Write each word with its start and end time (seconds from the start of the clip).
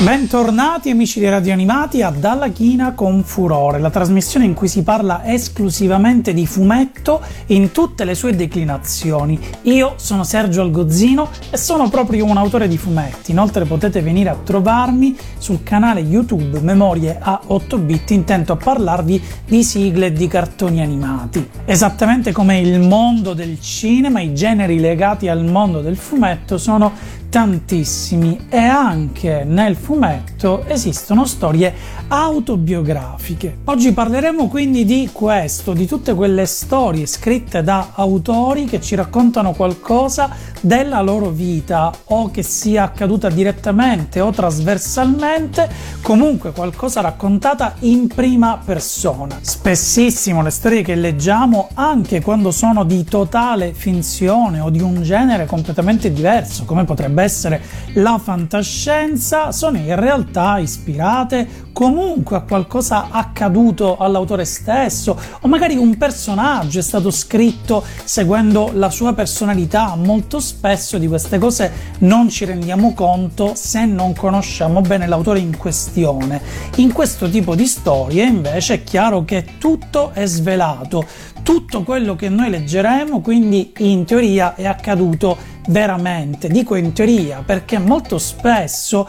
Bentornati 0.00 0.90
amici 0.90 1.18
di 1.18 1.28
Radio 1.28 1.52
Animati 1.52 2.02
a 2.02 2.10
Dalla 2.10 2.50
China 2.50 2.92
con 2.92 3.24
Furore, 3.24 3.80
la 3.80 3.90
trasmissione 3.90 4.44
in 4.44 4.54
cui 4.54 4.68
si 4.68 4.84
parla 4.84 5.24
esclusivamente 5.24 6.32
di 6.32 6.46
fumetto 6.46 7.20
in 7.46 7.72
tutte 7.72 8.04
le 8.04 8.14
sue 8.14 8.36
declinazioni. 8.36 9.40
Io 9.62 9.94
sono 9.96 10.22
Sergio 10.22 10.62
Algozzino 10.62 11.28
e 11.50 11.56
sono 11.56 11.88
proprio 11.88 12.26
un 12.26 12.36
autore 12.36 12.68
di 12.68 12.78
fumetti. 12.78 13.32
Inoltre 13.32 13.64
potete 13.64 14.00
venire 14.00 14.28
a 14.28 14.36
trovarmi 14.36 15.16
sul 15.36 15.64
canale 15.64 15.98
YouTube 15.98 16.60
Memorie 16.60 17.18
a 17.20 17.40
8 17.44 17.78
bit 17.78 18.12
intento 18.12 18.52
a 18.52 18.56
parlarvi 18.56 19.20
di 19.46 19.64
sigle 19.64 20.06
e 20.06 20.12
di 20.12 20.28
cartoni 20.28 20.80
animati. 20.80 21.44
Esattamente 21.64 22.30
come 22.30 22.60
il 22.60 22.78
mondo 22.78 23.34
del 23.34 23.60
cinema, 23.60 24.20
i 24.20 24.32
generi 24.32 24.78
legati 24.78 25.26
al 25.26 25.44
mondo 25.44 25.80
del 25.80 25.96
fumetto 25.96 26.56
sono 26.56 27.16
tantissimi 27.28 28.46
e 28.48 28.58
anche 28.58 29.44
nel 29.44 29.76
fumetto 29.76 30.64
esistono 30.66 31.26
storie 31.26 31.72
autobiografiche. 32.08 33.58
Oggi 33.64 33.92
parleremo 33.92 34.48
quindi 34.48 34.84
di 34.84 35.10
questo, 35.12 35.72
di 35.72 35.86
tutte 35.86 36.14
quelle 36.14 36.46
storie 36.46 37.06
scritte 37.06 37.62
da 37.62 37.90
autori 37.94 38.64
che 38.64 38.80
ci 38.80 38.94
raccontano 38.94 39.52
qualcosa 39.52 40.30
della 40.60 41.00
loro 41.00 41.30
vita 41.30 41.92
o 42.06 42.30
che 42.30 42.42
sia 42.42 42.84
accaduta 42.84 43.28
direttamente 43.28 44.20
o 44.20 44.30
trasversalmente, 44.30 45.68
comunque 46.02 46.52
qualcosa 46.52 47.00
raccontata 47.00 47.74
in 47.80 48.08
prima 48.08 48.60
persona. 48.64 49.38
Spessissimo 49.40 50.42
le 50.42 50.50
storie 50.50 50.82
che 50.82 50.94
leggiamo, 50.94 51.68
anche 51.74 52.20
quando 52.20 52.50
sono 52.50 52.84
di 52.84 53.04
totale 53.04 53.72
finzione 53.72 54.60
o 54.60 54.70
di 54.70 54.80
un 54.80 55.02
genere 55.02 55.46
completamente 55.46 56.12
diverso, 56.12 56.64
come 56.64 56.84
potrebbe 56.84 57.22
essere 57.22 57.60
la 57.94 58.18
fantascienza, 58.22 59.52
sono 59.52 59.76
in 59.78 59.96
realtà 59.96 60.58
ispirate 60.58 61.66
comunque 61.72 62.36
a 62.36 62.40
qualcosa 62.40 63.08
accaduto 63.10 63.98
all'autore 63.98 64.44
stesso 64.44 65.16
o 65.40 65.46
magari 65.46 65.76
un 65.76 65.96
personaggio 65.96 66.80
è 66.80 66.82
stato 66.82 67.10
scritto 67.10 67.84
seguendo 68.02 68.70
la 68.74 68.90
sua 68.90 69.12
personalità. 69.12 69.94
Molto 69.94 70.40
spesso 70.48 70.96
di 70.96 71.06
queste 71.06 71.36
cose 71.36 71.70
non 71.98 72.30
ci 72.30 72.46
rendiamo 72.46 72.94
conto 72.94 73.52
se 73.54 73.84
non 73.84 74.14
conosciamo 74.14 74.80
bene 74.80 75.06
l'autore 75.06 75.40
in 75.40 75.58
questione. 75.58 76.40
In 76.76 76.90
questo 76.90 77.28
tipo 77.28 77.54
di 77.54 77.66
storie 77.66 78.24
invece 78.24 78.74
è 78.74 78.84
chiaro 78.84 79.24
che 79.24 79.44
tutto 79.58 80.12
è 80.14 80.24
svelato, 80.24 81.04
tutto 81.42 81.82
quello 81.82 82.16
che 82.16 82.30
noi 82.30 82.48
leggeremo 82.48 83.20
quindi 83.20 83.72
in 83.78 84.06
teoria 84.06 84.54
è 84.54 84.64
accaduto 84.64 85.36
veramente, 85.68 86.48
dico 86.48 86.76
in 86.76 86.94
teoria, 86.94 87.42
perché 87.44 87.78
molto 87.78 88.16
spesso 88.16 89.06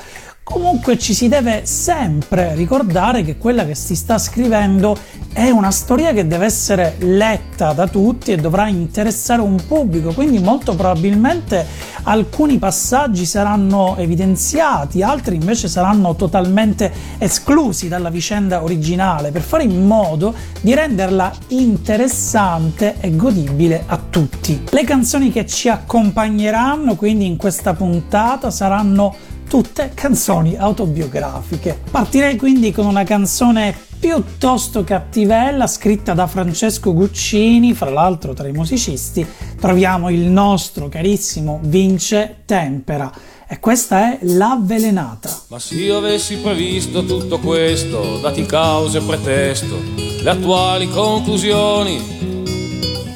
Comunque 0.51 0.97
ci 0.97 1.13
si 1.13 1.27
deve 1.27 1.61
sempre 1.65 2.55
ricordare 2.55 3.23
che 3.23 3.37
quella 3.37 3.65
che 3.67 3.75
si 3.75 3.95
sta 3.95 4.17
scrivendo 4.17 4.97
è 5.31 5.51
una 5.51 5.69
storia 5.69 6.11
che 6.11 6.25
deve 6.25 6.45
essere 6.45 6.95
letta 6.97 7.71
da 7.71 7.87
tutti 7.87 8.31
e 8.31 8.37
dovrà 8.37 8.67
interessare 8.67 9.41
un 9.41 9.61
pubblico, 9.67 10.11
quindi 10.11 10.39
molto 10.39 10.75
probabilmente 10.75 11.63
alcuni 12.03 12.57
passaggi 12.57 13.25
saranno 13.25 13.95
evidenziati, 13.97 15.03
altri 15.03 15.35
invece 15.35 15.67
saranno 15.67 16.15
totalmente 16.15 16.91
esclusi 17.19 17.87
dalla 17.87 18.09
vicenda 18.09 18.63
originale 18.63 19.29
per 19.29 19.41
fare 19.41 19.63
in 19.63 19.85
modo 19.85 20.33
di 20.61 20.73
renderla 20.73 21.31
interessante 21.49 22.95
e 22.99 23.15
godibile 23.15 23.83
a 23.85 23.99
tutti. 24.09 24.63
Le 24.71 24.83
canzoni 24.83 25.31
che 25.31 25.45
ci 25.45 25.69
accompagneranno 25.69 26.95
quindi 26.95 27.27
in 27.27 27.37
questa 27.37 27.75
puntata 27.75 28.49
saranno 28.49 29.28
tutte 29.49 29.91
canzoni 29.95 30.55
autobiografiche. 30.55 31.77
Partirei 31.89 32.37
quindi 32.37 32.71
con 32.71 32.85
una 32.85 33.03
canzone 33.03 33.75
piuttosto 33.99 34.83
cattivella 34.83 35.65
scritta 35.65 36.13
da 36.13 36.27
Francesco 36.27 36.93
Guccini, 36.93 37.73
fra 37.73 37.89
l'altro 37.89 38.33
tra 38.33 38.47
i 38.47 38.53
musicisti 38.53 39.25
troviamo 39.59 40.09
il 40.09 40.21
nostro 40.21 40.87
carissimo 40.87 41.59
Vince 41.63 42.43
Tempera 42.45 43.11
e 43.47 43.59
questa 43.59 44.13
è 44.13 44.19
L'avvelenata. 44.21 45.41
Ma 45.47 45.57
se 45.57 45.75
io 45.75 45.97
avessi 45.97 46.37
previsto 46.37 47.03
tutto 47.03 47.39
questo, 47.39 48.19
dati 48.21 48.45
cause 48.45 48.99
e 48.99 49.01
pretesto, 49.01 49.75
le 50.21 50.29
attuali 50.29 50.87
conclusioni 50.87 52.28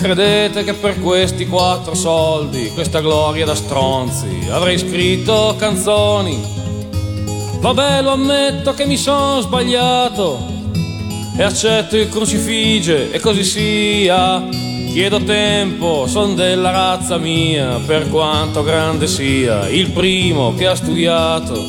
Credete 0.04 0.66
che 0.66 0.74
per 0.74 1.00
questi 1.00 1.48
quattro 1.48 1.96
soldi, 1.96 2.72
questa 2.74 3.00
gloria 3.00 3.46
da 3.46 3.56
stronzi, 3.56 4.48
avrei 4.50 4.78
scritto 4.78 5.56
canzoni? 5.58 6.44
Vabbè, 7.62 8.02
lo 8.02 8.12
ammetto 8.12 8.74
che 8.74 8.86
mi 8.86 8.98
sono 8.98 9.40
sbagliato 9.40 10.46
e 11.38 11.42
accetto 11.42 11.96
il 11.96 12.10
crucifige 12.10 13.14
e 13.14 13.22
così 13.22 13.46
sia. 13.46 14.46
Chiedo 14.92 15.24
tempo, 15.24 16.06
son 16.06 16.36
della 16.36 16.72
razza 16.72 17.16
mia, 17.16 17.80
per 17.86 18.10
quanto 18.10 18.62
grande 18.62 19.08
sia, 19.08 19.70
il 19.70 19.90
primo 19.92 20.54
che 20.54 20.68
ha 20.68 20.76
studiato. 20.76 21.66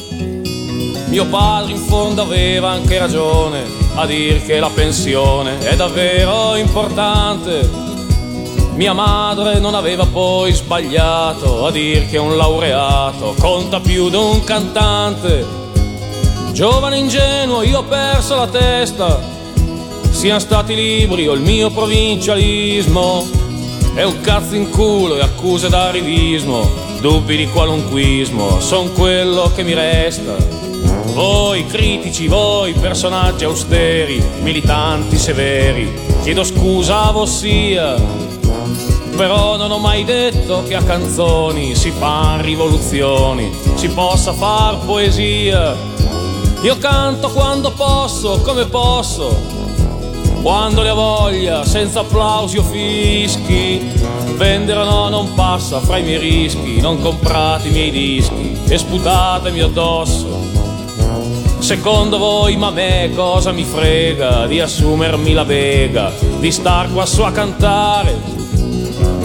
Mio 1.06 1.26
padre 1.26 1.70
in 1.70 1.78
fondo 1.78 2.22
aveva 2.22 2.70
anche 2.70 2.98
ragione 2.98 3.62
a 3.94 4.04
dir 4.06 4.44
che 4.44 4.58
la 4.58 4.70
pensione 4.70 5.60
è 5.60 5.76
davvero 5.76 6.56
importante 6.56 7.84
mia 8.76 8.92
madre 8.92 9.60
non 9.60 9.74
aveva 9.74 10.04
poi 10.04 10.52
sbagliato 10.52 11.66
a 11.66 11.70
dir 11.70 12.08
che 12.08 12.18
un 12.18 12.36
laureato 12.36 13.34
conta 13.38 13.78
più 13.78 14.08
di 14.10 14.16
un 14.16 14.42
cantante. 14.42 15.46
Giovane 16.52 16.98
ingenuo, 16.98 17.62
io 17.62 17.78
ho 17.78 17.84
perso 17.84 18.34
la 18.34 18.48
testa. 18.48 19.20
Siano 20.10 20.40
stati 20.40 20.74
libri 20.74 21.28
o 21.28 21.34
il 21.34 21.40
mio 21.40 21.70
provincialismo. 21.70 23.26
È 23.94 24.02
un 24.02 24.20
cazzo 24.20 24.56
in 24.56 24.68
culo 24.70 25.16
e 25.16 25.20
accuse 25.20 25.68
d'arrivismo, 25.68 26.68
dubbi 27.00 27.36
di 27.36 27.48
qualunquismo, 27.48 28.58
son 28.58 28.92
quello 28.92 29.52
che 29.54 29.62
mi 29.62 29.74
resta. 29.74 30.34
Voi 31.12 31.64
critici, 31.66 32.26
voi 32.26 32.72
personaggi 32.72 33.44
austeri, 33.44 34.20
militanti 34.40 35.16
severi, 35.16 35.92
chiedo 36.22 36.42
scusa 36.42 37.02
a 37.02 37.12
vossia 37.12 38.24
però 39.16 39.56
non 39.56 39.70
ho 39.70 39.78
mai 39.78 40.04
detto 40.04 40.62
che 40.66 40.74
a 40.74 40.82
canzoni 40.82 41.74
si 41.74 41.90
fan 41.90 42.42
rivoluzioni, 42.42 43.52
si 43.74 43.88
possa 43.88 44.32
far 44.32 44.78
poesia. 44.84 45.76
Io 46.62 46.78
canto 46.78 47.30
quando 47.30 47.70
posso, 47.72 48.40
come 48.40 48.64
posso, 48.66 49.36
quando 50.42 50.82
ne 50.82 50.90
ho 50.90 50.94
voglia, 50.94 51.64
senza 51.64 52.00
applausi 52.00 52.58
o 52.58 52.62
fischi. 52.62 53.92
Vendere 54.36 54.84
no 54.84 55.08
non 55.08 55.32
passa 55.34 55.80
fra 55.80 55.98
i 55.98 56.02
miei 56.02 56.18
rischi, 56.18 56.80
non 56.80 57.00
comprate 57.00 57.68
i 57.68 57.70
miei 57.70 57.90
dischi 57.90 58.58
e 58.68 58.76
sputatemi 58.76 59.60
addosso. 59.60 60.42
Secondo 61.60 62.18
voi, 62.18 62.56
ma 62.56 62.66
a 62.66 62.72
me 62.72 63.10
cosa 63.14 63.50
mi 63.52 63.64
frega 63.64 64.46
di 64.46 64.60
assumermi 64.60 65.32
la 65.32 65.44
vega, 65.44 66.12
di 66.38 66.52
star 66.52 66.92
qua 66.92 67.06
su 67.06 67.22
a 67.22 67.30
cantare? 67.30 68.33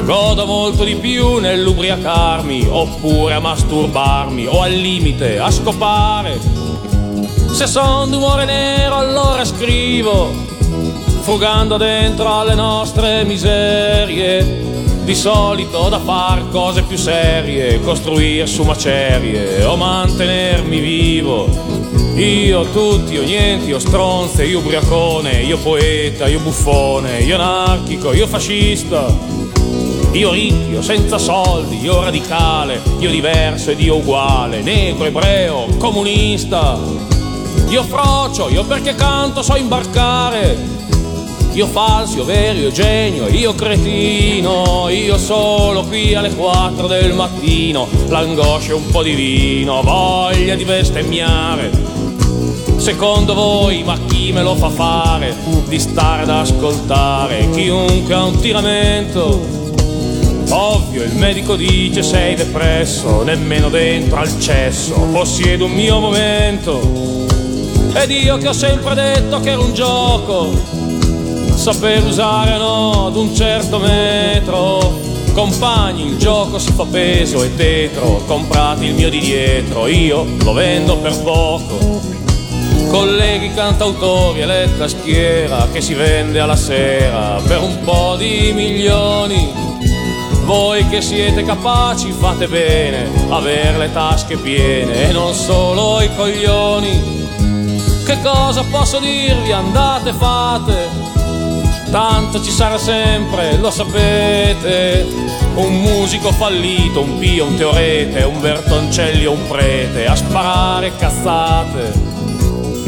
Godo 0.10 0.48
molto 0.48 0.84
di 0.84 0.96
più 0.96 1.38
nell'ubriacarmi, 1.38 2.66
oppure 2.68 3.36
a 3.36 3.40
masturbarmi, 3.40 4.48
o 4.48 4.64
al 4.64 4.72
limite 4.72 5.38
a 5.38 5.52
scopare. 5.52 6.40
Se 7.52 7.68
son 7.68 8.10
d'umore 8.10 8.46
nero 8.46 8.96
allora 8.96 9.46
scrivo, 9.46 10.32
frugando 11.22 11.78
dentro 11.78 12.28
alle 12.40 12.56
nostre 12.56 13.24
miserie. 13.24 14.66
Di 15.04 15.14
solito 15.14 15.90
da 15.90 16.00
far 16.00 16.50
cose 16.50 16.82
più 16.82 16.98
serie, 16.98 17.80
costruire 17.80 18.48
su 18.48 18.64
macerie 18.64 19.64
o 19.64 19.76
mantenermi 19.76 20.80
vivo. 20.80 21.48
Io 22.16 22.64
tutti, 22.72 23.14
io 23.14 23.22
niente, 23.22 23.68
io 23.68 23.78
stronze, 23.78 24.44
io 24.44 24.58
ubriacone, 24.58 25.44
io 25.44 25.60
poeta, 25.60 26.28
io 26.28 26.40
buffone, 26.40 27.20
io 27.20 27.36
anarchico, 27.36 28.12
io 28.12 28.26
fascista. 28.26 29.38
Io 30.14 30.32
ricchio, 30.32 30.82
senza 30.82 31.20
soldi, 31.20 31.80
io 31.80 32.02
radicale, 32.02 32.82
io 32.98 33.12
diverso 33.12 33.70
ed 33.70 33.80
io 33.80 33.98
uguale, 33.98 34.62
negro, 34.62 35.06
ebreo, 35.06 35.68
comunista. 35.78 36.80
Io 37.70 37.84
frocio, 37.84 38.50
io 38.50 38.64
perché 38.64 38.96
canto 38.96 39.44
so 39.44 39.56
imbarcare. 39.56 40.58
Io 41.54 41.68
falso, 41.68 42.18
io 42.18 42.26
vero, 42.26 42.58
io 42.58 42.72
genio, 42.72 43.28
io 43.28 43.54
cretino, 43.54 44.90
io 44.90 45.18
solo 45.18 45.84
qui 45.84 46.16
alle 46.16 46.34
4 46.34 46.88
del 46.88 47.14
mattino, 47.14 47.88
l'angoscia 48.08 48.72
e 48.72 48.74
un 48.74 48.90
po' 48.90 49.04
di 49.04 49.14
vino, 49.14 49.82
voglia 49.84 50.56
di 50.56 50.64
bestemmiare. 50.66 51.70
Secondo 52.78 53.36
voi, 53.36 53.84
ma 53.84 53.98
chi 54.08 54.32
me 54.32 54.42
lo 54.42 54.56
fa 54.56 54.70
fare 54.70 55.36
di 55.68 55.80
stare 55.80 56.24
ad 56.24 56.30
ascoltare 56.30 57.50
chiunque 57.52 58.14
ha 58.14 58.24
un 58.24 58.40
tiramento? 58.40 59.59
Ovvio, 60.52 61.04
il 61.04 61.14
medico 61.14 61.56
dice 61.56 62.02
sei 62.02 62.34
depresso, 62.34 63.22
nemmeno 63.22 63.70
dentro 63.70 64.18
al 64.18 64.40
cesso, 64.40 64.96
possiedo 65.12 65.66
un 65.66 65.72
mio 65.72 66.00
momento. 66.00 67.28
Ed 67.94 68.10
io 68.10 68.38
che 68.38 68.48
ho 68.48 68.54
sempre 68.54 68.96
detto 68.96 69.40
che 69.42 69.52
era 69.52 69.62
un 69.62 69.74
gioco, 69.74 70.52
saper 71.54 72.04
usare 72.04 72.58
no 72.58 73.08
ad 73.08 73.16
un 73.16 73.36
certo 73.36 73.78
metro. 73.78 75.08
Compagni, 75.34 76.08
il 76.08 76.18
gioco 76.18 76.58
si 76.58 76.72
fa 76.72 76.86
peso 76.86 77.44
e 77.44 77.56
tetro, 77.56 78.24
comprati 78.26 78.86
il 78.86 78.96
mio 78.96 79.10
di 79.10 79.20
dietro, 79.20 79.86
io 79.86 80.26
lo 80.44 80.54
vendo 80.54 80.98
per 80.98 81.16
poco. 81.22 82.02
Colleghi 82.90 83.54
cantautori 83.54 84.42
e 84.42 84.46
letta 84.48 84.88
schiera 84.88 85.68
che 85.72 85.80
si 85.80 85.94
vende 85.94 86.40
alla 86.40 86.56
sera 86.56 87.40
per 87.46 87.60
un 87.62 87.78
po' 87.84 88.16
di 88.18 88.52
milioni 88.52 89.69
voi 90.50 90.88
che 90.88 91.00
siete 91.00 91.44
capaci 91.44 92.12
fate 92.12 92.48
bene, 92.48 93.08
aver 93.30 93.78
le 93.78 93.94
tasche 93.94 94.36
piene 94.36 95.08
e 95.08 95.12
non 95.12 95.36
solo 95.36 96.02
i 96.02 96.10
coglioni. 96.16 97.28
Che 98.04 98.18
cosa 98.24 98.64
posso 98.64 98.98
dirvi? 98.98 99.52
Andate, 99.52 100.12
fate, 100.12 100.90
tanto 101.92 102.42
ci 102.42 102.50
sarà 102.50 102.80
sempre, 102.80 103.58
lo 103.58 103.70
sapete. 103.70 105.06
Un 105.54 105.82
musico 105.82 106.32
fallito, 106.32 107.02
un 107.02 107.20
pio, 107.20 107.46
un 107.46 107.56
teorete, 107.56 108.24
un 108.24 108.42
Bertoncelli 108.42 109.28
o 109.28 109.34
un 109.34 109.48
prete 109.48 110.08
a 110.08 110.16
sparare 110.16 110.96
cazzate. 110.96 111.94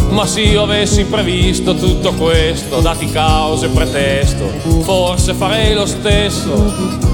Ma 0.10 0.26
se 0.26 0.42
io 0.42 0.64
avessi 0.64 1.06
previsto 1.06 1.76
tutto 1.76 2.14
questo, 2.14 2.80
dati 2.80 3.06
cause 3.12 3.68
e 3.68 3.70
pretesto, 3.70 4.48
forse 4.82 5.36
farei 5.36 5.76
lo 5.76 5.86
stesso. 5.86 7.11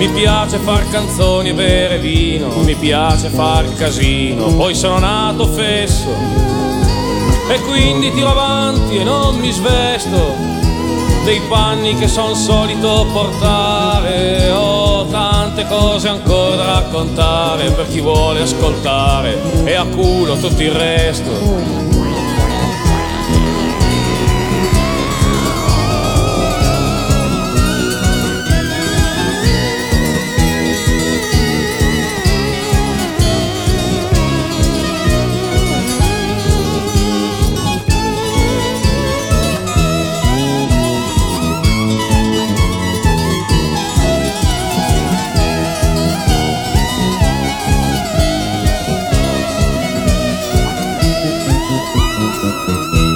Mi 0.00 0.08
piace 0.08 0.56
far 0.56 0.88
canzoni 0.88 1.50
e 1.50 1.52
bere 1.52 1.98
vino, 1.98 2.48
mi 2.62 2.74
piace 2.74 3.28
far 3.28 3.70
casino, 3.74 4.46
poi 4.46 4.74
sono 4.74 4.98
nato 4.98 5.44
fesso 5.44 6.08
e 7.50 7.60
quindi 7.68 8.10
tiro 8.14 8.30
avanti 8.30 8.96
e 8.96 9.04
non 9.04 9.36
mi 9.36 9.52
svesto 9.52 10.34
dei 11.26 11.42
panni 11.50 11.96
che 11.96 12.08
son 12.08 12.34
solito 12.34 13.08
portare. 13.12 14.50
Ho 14.52 15.04
tante 15.04 15.66
cose 15.66 16.08
ancora 16.08 16.56
da 16.56 16.64
raccontare 16.64 17.70
per 17.70 17.86
chi 17.88 18.00
vuole 18.00 18.40
ascoltare 18.40 19.38
e 19.66 19.74
a 19.74 19.84
culo 19.84 20.34
tutto 20.38 20.62
il 20.62 20.72
resto. 20.72 21.79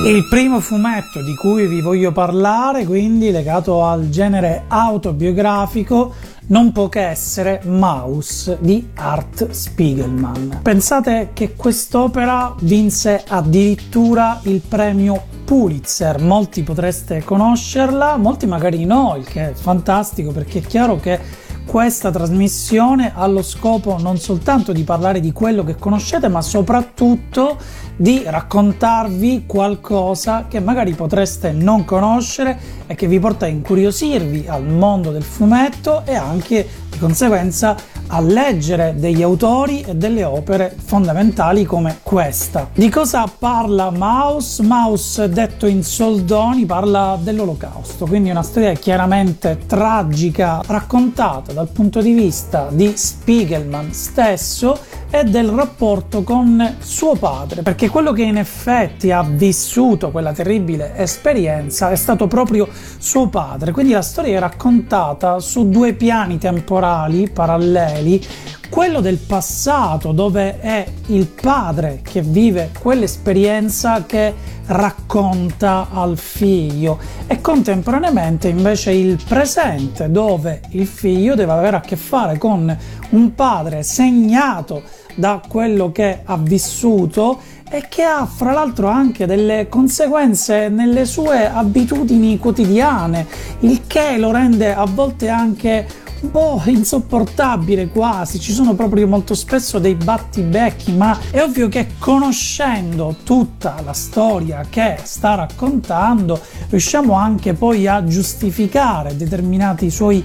Il 0.04 0.28
primo 0.28 0.60
fumetto 0.60 1.22
di 1.22 1.34
cui 1.34 1.66
vi 1.66 1.80
voglio 1.80 2.12
parlare, 2.12 2.84
quindi 2.84 3.30
legato 3.30 3.82
al 3.82 4.10
genere 4.10 4.64
autobiografico, 4.68 6.12
non 6.48 6.72
può 6.72 6.90
che 6.90 7.08
essere 7.08 7.62
Maus 7.64 8.54
di 8.60 8.90
Art 8.96 9.48
Spiegelman. 9.48 10.60
Pensate 10.62 11.30
che 11.32 11.54
quest'opera 11.54 12.54
vinse 12.60 13.24
addirittura 13.26 14.40
il 14.42 14.60
premio 14.60 15.22
Pulitzer, 15.42 16.20
molti 16.20 16.62
potreste 16.62 17.24
conoscerla, 17.24 18.18
molti 18.18 18.46
magari 18.46 18.84
no, 18.84 19.14
il 19.16 19.24
che 19.24 19.50
è 19.50 19.52
fantastico 19.54 20.32
perché 20.32 20.58
è 20.58 20.62
chiaro 20.62 21.00
che 21.00 21.18
questa 21.66 22.10
trasmissione 22.10 23.12
ha 23.14 23.26
lo 23.26 23.42
scopo 23.42 23.98
non 23.98 24.18
soltanto 24.18 24.72
di 24.72 24.84
parlare 24.84 25.20
di 25.20 25.32
quello 25.32 25.64
che 25.64 25.76
conoscete, 25.76 26.28
ma 26.28 26.42
soprattutto 26.42 27.56
di 27.96 28.22
raccontarvi 28.24 29.44
qualcosa 29.46 30.46
che 30.48 30.60
magari 30.60 30.94
potreste 30.94 31.52
non 31.52 31.84
conoscere 31.84 32.58
e 32.86 32.94
che 32.94 33.06
vi 33.06 33.18
porta 33.18 33.46
a 33.46 33.48
incuriosirvi 33.48 34.46
al 34.46 34.64
mondo 34.64 35.10
del 35.10 35.22
fumetto 35.22 36.02
e 36.04 36.14
anche 36.14 36.66
di 36.90 36.98
conseguenza 36.98 37.76
a 38.08 38.20
leggere 38.20 38.94
degli 38.96 39.22
autori 39.22 39.82
e 39.82 39.94
delle 39.94 40.24
opere 40.24 40.74
fondamentali 40.76 41.64
come 41.64 41.98
questa. 42.02 42.68
Di 42.74 42.88
cosa 42.88 43.24
parla 43.26 43.90
Maus? 43.90 44.58
Maus, 44.60 45.24
detto 45.24 45.66
in 45.66 45.82
soldoni, 45.82 46.66
parla 46.66 47.18
dell'olocausto, 47.20 48.06
quindi 48.06 48.30
una 48.30 48.42
storia 48.42 48.72
chiaramente 48.72 49.60
tragica 49.66 50.60
raccontata 50.66 51.52
dal 51.52 51.68
punto 51.68 52.00
di 52.00 52.12
vista 52.12 52.68
di 52.70 52.92
Spiegelman 52.94 53.92
stesso 53.92 54.78
e 55.14 55.22
del 55.22 55.48
rapporto 55.48 56.24
con 56.24 56.78
suo 56.80 57.14
padre, 57.14 57.62
perché 57.62 57.88
quello 57.88 58.10
che 58.10 58.24
in 58.24 58.36
effetti 58.36 59.12
ha 59.12 59.22
vissuto 59.22 60.10
quella 60.10 60.32
terribile 60.32 60.96
esperienza 60.96 61.92
è 61.92 61.94
stato 61.94 62.26
proprio 62.26 62.68
suo 62.98 63.28
padre, 63.28 63.70
quindi 63.70 63.92
la 63.92 64.02
storia 64.02 64.38
è 64.38 64.40
raccontata 64.40 65.38
su 65.38 65.68
due 65.68 65.92
piani 65.92 66.38
temporali 66.38 67.30
paralleli 67.30 68.20
quello 68.68 69.00
del 69.00 69.18
passato 69.18 70.12
dove 70.12 70.60
è 70.60 70.84
il 71.06 71.26
padre 71.26 72.00
che 72.02 72.22
vive 72.22 72.70
quell'esperienza 72.78 74.04
che 74.06 74.34
racconta 74.66 75.88
al 75.92 76.16
figlio. 76.16 76.98
E 77.26 77.40
contemporaneamente 77.40 78.48
invece 78.48 78.92
il 78.92 79.18
presente 79.26 80.10
dove 80.10 80.62
il 80.70 80.86
figlio 80.86 81.34
deve 81.34 81.52
avere 81.52 81.76
a 81.76 81.80
che 81.80 81.96
fare 81.96 82.38
con 82.38 82.76
un 83.10 83.34
padre 83.34 83.82
segnato 83.82 84.82
da 85.14 85.40
quello 85.46 85.92
che 85.92 86.20
ha 86.24 86.36
vissuto 86.36 87.38
e 87.70 87.86
che 87.88 88.02
ha 88.02 88.26
fra 88.26 88.52
l'altro 88.52 88.88
anche 88.88 89.26
delle 89.26 89.68
conseguenze 89.68 90.68
nelle 90.68 91.04
sue 91.04 91.48
abitudini 91.48 92.38
quotidiane, 92.38 93.26
il 93.60 93.82
che 93.86 94.16
lo 94.18 94.30
rende 94.32 94.74
a 94.74 94.84
volte 94.84 95.28
anche 95.28 95.86
po' 96.30 96.62
insopportabile 96.64 97.88
quasi, 97.88 98.38
ci 98.38 98.52
sono 98.52 98.74
proprio 98.74 99.06
molto 99.06 99.34
spesso 99.34 99.78
dei 99.78 99.94
battibecchi, 99.94 100.92
ma 100.92 101.18
è 101.30 101.42
ovvio 101.42 101.68
che 101.68 101.88
conoscendo 101.98 103.16
tutta 103.22 103.80
la 103.84 103.92
storia 103.92 104.64
che 104.68 104.98
sta 105.02 105.34
raccontando 105.34 106.40
riusciamo 106.68 107.14
anche 107.14 107.54
poi 107.54 107.86
a 107.86 108.04
giustificare 108.04 109.16
determinati 109.16 109.90
suoi 109.90 110.22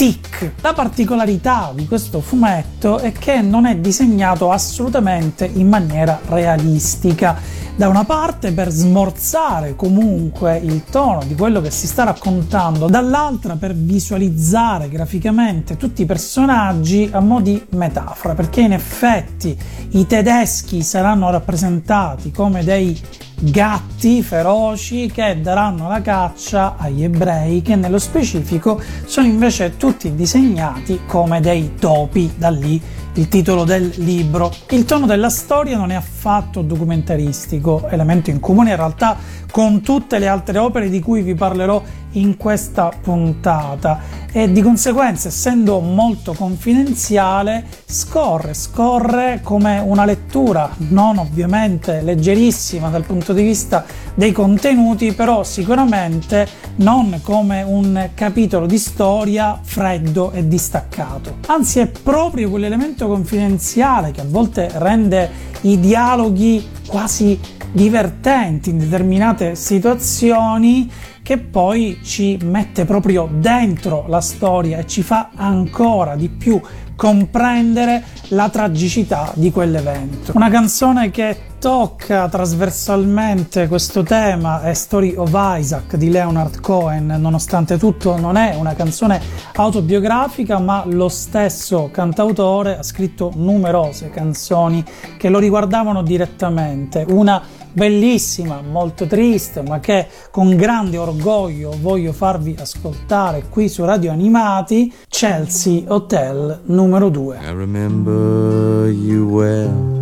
tic. 0.00 0.52
La 0.62 0.72
particolarità 0.72 1.72
di 1.74 1.86
questo 1.86 2.22
fumetto 2.22 2.96
è 3.00 3.12
che 3.12 3.42
non 3.42 3.66
è 3.66 3.76
disegnato 3.76 4.50
assolutamente 4.50 5.44
in 5.44 5.68
maniera 5.68 6.18
realistica 6.26 7.38
da 7.76 7.86
una 7.86 8.04
parte 8.04 8.52
per 8.52 8.70
smorzare 8.70 9.76
comunque 9.76 10.56
il 10.56 10.84
tono 10.84 11.22
di 11.26 11.34
quello 11.34 11.60
che 11.60 11.70
si 11.70 11.86
sta 11.86 12.04
raccontando, 12.04 12.86
dall'altra 12.86 13.56
per 13.56 13.74
visualizzare 13.74 14.88
graficamente 14.88 15.76
tutti 15.76 16.00
i 16.00 16.06
personaggi 16.06 17.10
a 17.12 17.20
mo' 17.20 17.42
di 17.42 17.62
metafora, 17.72 18.32
perché 18.32 18.62
in 18.62 18.72
effetti 18.72 19.54
i 19.90 20.06
tedeschi 20.06 20.82
saranno 20.82 21.30
rappresentati 21.30 22.30
come 22.30 22.64
dei 22.64 22.98
gatti 23.40 24.22
feroci 24.22 25.10
che 25.10 25.40
daranno 25.40 25.88
la 25.88 26.02
caccia 26.02 26.76
agli 26.76 27.04
ebrei 27.04 27.62
che 27.62 27.74
nello 27.74 27.98
specifico 27.98 28.80
sono 29.06 29.26
invece 29.26 29.76
tutti 29.76 30.14
disegnati 30.14 31.00
come 31.06 31.40
dei 31.40 31.74
topi. 31.78 32.30
Da 32.36 32.50
lì 32.50 32.80
il 33.14 33.28
titolo 33.28 33.64
del 33.64 33.92
libro. 33.96 34.52
Il 34.70 34.84
tono 34.84 35.06
della 35.06 35.30
storia 35.30 35.76
non 35.76 35.90
è 35.90 35.94
affatto 35.94 36.62
documentaristico, 36.62 37.88
elemento 37.88 38.30
in 38.30 38.40
comune 38.40 38.70
in 38.70 38.76
realtà 38.76 39.16
con 39.50 39.80
tutte 39.80 40.18
le 40.18 40.28
altre 40.28 40.58
opere 40.58 40.88
di 40.88 41.00
cui 41.00 41.22
vi 41.22 41.34
parlerò 41.34 41.82
in 42.12 42.36
questa 42.36 42.90
puntata 43.00 44.00
e 44.32 44.50
di 44.50 44.62
conseguenza 44.62 45.28
essendo 45.28 45.80
molto 45.80 46.32
confidenziale 46.32 47.64
scorre, 47.84 48.54
scorre 48.54 49.40
come 49.42 49.80
una 49.80 50.04
lettura 50.04 50.70
non 50.88 51.18
ovviamente 51.18 52.00
leggerissima 52.00 52.88
dal 52.88 53.04
punto 53.04 53.32
di 53.32 53.42
vista 53.42 53.84
dei 54.14 54.32
contenuti 54.32 55.12
però 55.12 55.42
sicuramente 55.42 56.46
non 56.76 57.20
come 57.22 57.62
un 57.62 58.10
capitolo 58.14 58.66
di 58.66 58.78
storia 58.78 59.58
freddo 59.60 60.30
e 60.32 60.46
distaccato 60.46 61.38
anzi 61.46 61.80
è 61.80 61.86
proprio 61.86 62.50
quell'elemento 62.50 62.99
confidenziale 63.06 64.10
che 64.10 64.20
a 64.20 64.26
volte 64.26 64.70
rende 64.74 65.30
i 65.62 65.78
dialoghi 65.78 66.66
quasi 66.86 67.38
divertenti 67.72 68.70
in 68.70 68.78
determinate 68.78 69.54
situazioni 69.54 70.90
che 71.22 71.38
poi 71.38 72.00
ci 72.02 72.38
mette 72.42 72.84
proprio 72.84 73.28
dentro 73.30 74.04
la 74.08 74.20
storia 74.20 74.78
e 74.78 74.86
ci 74.86 75.02
fa 75.02 75.30
ancora 75.34 76.16
di 76.16 76.28
più 76.28 76.60
comprendere 76.96 78.02
la 78.28 78.48
tragicità 78.48 79.32
di 79.34 79.50
quell'evento. 79.50 80.32
Una 80.34 80.50
canzone 80.50 81.10
che 81.10 81.49
tocca 81.60 82.26
trasversalmente 82.26 83.68
questo 83.68 84.02
tema 84.02 84.62
è 84.62 84.72
Story 84.72 85.14
of 85.14 85.30
Isaac 85.34 85.96
di 85.96 86.08
Leonard 86.08 86.58
Cohen, 86.60 87.14
nonostante 87.18 87.76
tutto 87.76 88.16
non 88.18 88.36
è 88.36 88.56
una 88.56 88.74
canzone 88.74 89.20
autobiografica, 89.56 90.58
ma 90.58 90.84
lo 90.86 91.10
stesso 91.10 91.90
cantautore 91.92 92.78
ha 92.78 92.82
scritto 92.82 93.30
numerose 93.36 94.08
canzoni 94.08 94.82
che 95.18 95.28
lo 95.28 95.38
riguardavano 95.38 96.02
direttamente. 96.02 97.04
Una 97.06 97.42
bellissima, 97.70 98.62
molto 98.62 99.06
triste, 99.06 99.60
ma 99.60 99.80
che 99.80 100.06
con 100.30 100.56
grande 100.56 100.96
orgoglio 100.96 101.76
voglio 101.78 102.14
farvi 102.14 102.56
ascoltare 102.58 103.44
qui 103.50 103.68
su 103.68 103.84
Radio 103.84 104.12
Animati, 104.12 104.90
Chelsea 105.08 105.82
Hotel 105.88 106.62
numero 106.64 107.10
2. 107.10 107.36
I 107.36 107.52
remember 107.52 108.88
you 108.88 109.28
well 109.28 109.99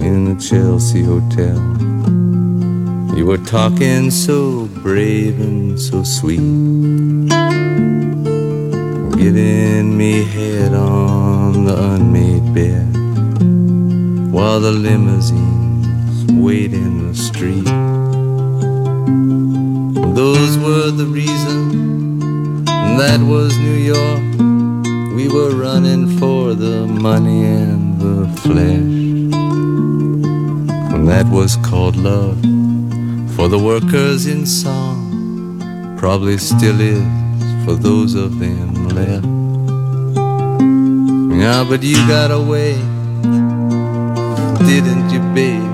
in 0.00 0.24
the 0.24 0.40
Chelsea 0.40 1.02
Hotel. 1.02 1.56
You 3.16 3.26
were 3.26 3.38
talking 3.38 4.10
so 4.10 4.66
brave 4.82 5.40
and 5.40 5.78
so 5.78 6.02
sweet. 6.02 6.38
Giving 9.18 9.96
me 9.96 10.24
head 10.24 10.72
on 10.74 11.64
the 11.64 11.76
unmade 11.92 12.54
bed 12.54 12.88
while 14.32 14.60
the 14.60 14.70
limousines 14.70 16.32
wait 16.32 16.72
in 16.72 17.08
the 17.08 17.14
street. 17.14 17.64
Those 20.14 20.58
were 20.58 20.90
the 20.90 21.06
reasons, 21.06 22.64
that 22.66 23.20
was 23.20 23.56
New 23.58 23.78
York. 23.94 24.22
We 25.16 25.28
were 25.28 25.50
running 25.56 26.18
for 26.18 26.54
the 26.54 26.86
money 26.86 27.44
and 27.44 28.00
the 28.00 28.28
flesh. 28.42 28.97
And 30.98 31.06
that 31.06 31.26
was 31.28 31.56
called 31.58 31.94
love 31.94 32.40
for 33.36 33.46
the 33.46 33.56
workers 33.56 34.26
in 34.26 34.44
song. 34.44 35.96
Probably 35.96 36.36
still 36.38 36.80
is 36.80 37.04
for 37.64 37.74
those 37.74 38.14
of 38.16 38.40
them 38.40 38.88
left. 38.88 39.24
Yeah, 41.40 41.64
but 41.68 41.84
you 41.84 41.94
got 42.08 42.32
away, 42.32 42.74
didn't 44.66 45.08
you, 45.10 45.20
babe? 45.38 45.70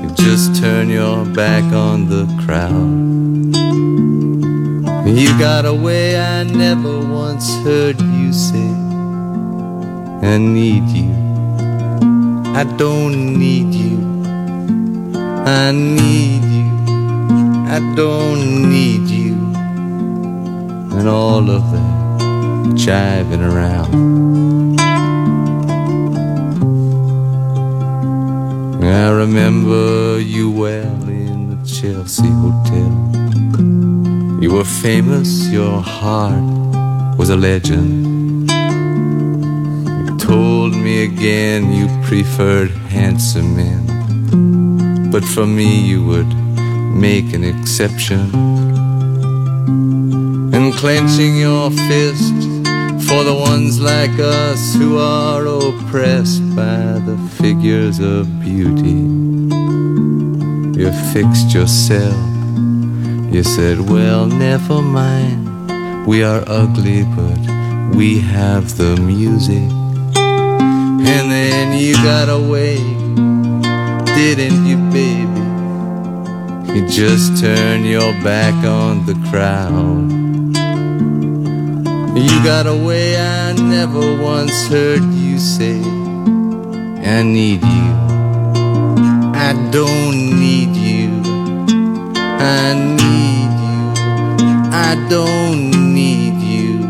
You 0.00 0.14
just 0.14 0.62
turn 0.62 0.88
your 0.90 1.24
back 1.26 1.64
on 1.72 2.08
the 2.08 2.24
crowd. 2.46 2.94
You 5.08 5.36
got 5.40 5.64
away, 5.66 6.20
I 6.20 6.44
never 6.44 7.00
once 7.00 7.52
heard 7.64 8.00
you 8.00 8.32
say, 8.32 8.70
I 10.22 10.38
need 10.38 10.88
you. 10.90 11.17
I 12.58 12.64
don't 12.64 13.38
need 13.38 13.72
you. 13.72 13.98
I 15.46 15.70
need 15.70 16.42
you. 16.42 16.68
I 17.76 17.78
don't 17.94 18.68
need 18.68 19.08
you. 19.08 19.34
And 20.98 21.08
all 21.08 21.48
of 21.48 21.62
that 21.70 22.74
jiving 22.74 23.44
around. 23.48 24.80
I 28.82 29.10
remember 29.10 30.18
you 30.18 30.50
well 30.50 31.02
in 31.08 31.50
the 31.50 31.64
Chelsea 31.64 32.26
Hotel. 32.26 32.92
You 34.42 34.50
were 34.54 34.64
famous, 34.64 35.48
your 35.48 35.80
heart 35.80 36.42
was 37.16 37.30
a 37.30 37.36
legend. 37.36 38.17
Again 41.18 41.72
you 41.72 41.88
preferred 42.06 42.70
handsome 42.90 43.56
men, 43.56 45.10
but 45.10 45.24
for 45.24 45.46
me 45.46 45.80
you 45.80 46.04
would 46.04 46.32
make 46.94 47.32
an 47.34 47.42
exception. 47.42 48.30
And 50.54 50.72
clenching 50.74 51.36
your 51.36 51.70
fist 51.70 52.38
for 53.08 53.24
the 53.24 53.34
ones 53.34 53.80
like 53.80 54.16
us 54.20 54.74
who 54.74 54.98
are 54.98 55.44
oppressed 55.44 56.42
by 56.54 57.00
the 57.08 57.18
figures 57.40 57.98
of 57.98 58.40
beauty. 58.40 59.00
You 60.80 60.92
fixed 61.12 61.52
yourself 61.52 62.28
you 63.30 63.42
said, 63.42 63.90
Well, 63.90 64.26
never 64.26 64.80
mind. 64.80 66.06
We 66.06 66.22
are 66.22 66.42
ugly, 66.46 67.02
but 67.04 67.94
we 67.94 68.20
have 68.20 68.78
the 68.78 68.96
music. 68.96 69.77
And 71.00 71.30
then 71.30 71.78
you 71.78 71.94
got 71.94 72.28
away, 72.28 72.76
didn't 74.14 74.66
you, 74.66 74.76
baby? 74.90 75.48
You 76.72 76.86
just 76.88 77.40
turned 77.40 77.86
your 77.86 78.12
back 78.22 78.54
on 78.64 79.06
the 79.06 79.14
crowd. 79.30 80.12
You 82.16 82.44
got 82.44 82.66
away, 82.66 83.16
I 83.16 83.52
never 83.52 84.20
once 84.20 84.66
heard 84.68 85.04
you 85.14 85.38
say, 85.38 85.80
I 85.80 87.22
need 87.22 87.62
you. 87.62 87.88
I 89.48 89.52
don't 89.70 90.38
need 90.38 90.74
you. 90.76 91.22
I 92.16 92.74
need 92.74 93.50
you. 93.64 93.78
I 94.72 95.06
don't 95.08 95.94
need 95.94 96.34
you. 96.42 96.82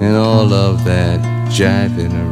And 0.00 0.16
all 0.16 0.52
of 0.52 0.84
that 0.84 1.20
jiving 1.48 2.12
around. 2.12 2.27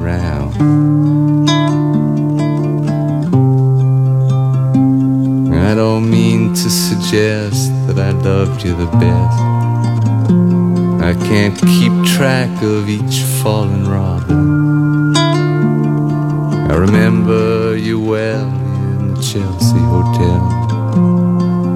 I 5.53 5.75
don't 5.75 6.09
mean 6.11 6.55
to 6.55 6.71
suggest 6.71 7.71
that 7.87 7.99
I 7.99 8.13
loved 8.13 8.65
you 8.65 8.75
the 8.75 8.87
best. 8.99 9.41
I 11.03 11.15
can't 11.29 11.59
keep 11.61 11.93
track 12.17 12.63
of 12.63 12.89
each 12.89 13.23
fallen 13.43 13.87
robin. 13.87 15.15
I 15.17 16.75
remember 16.75 17.77
you 17.77 18.01
well 18.01 18.49
in 18.49 19.15
the 19.15 19.21
Chelsea 19.21 19.79
Hotel. 19.79 20.41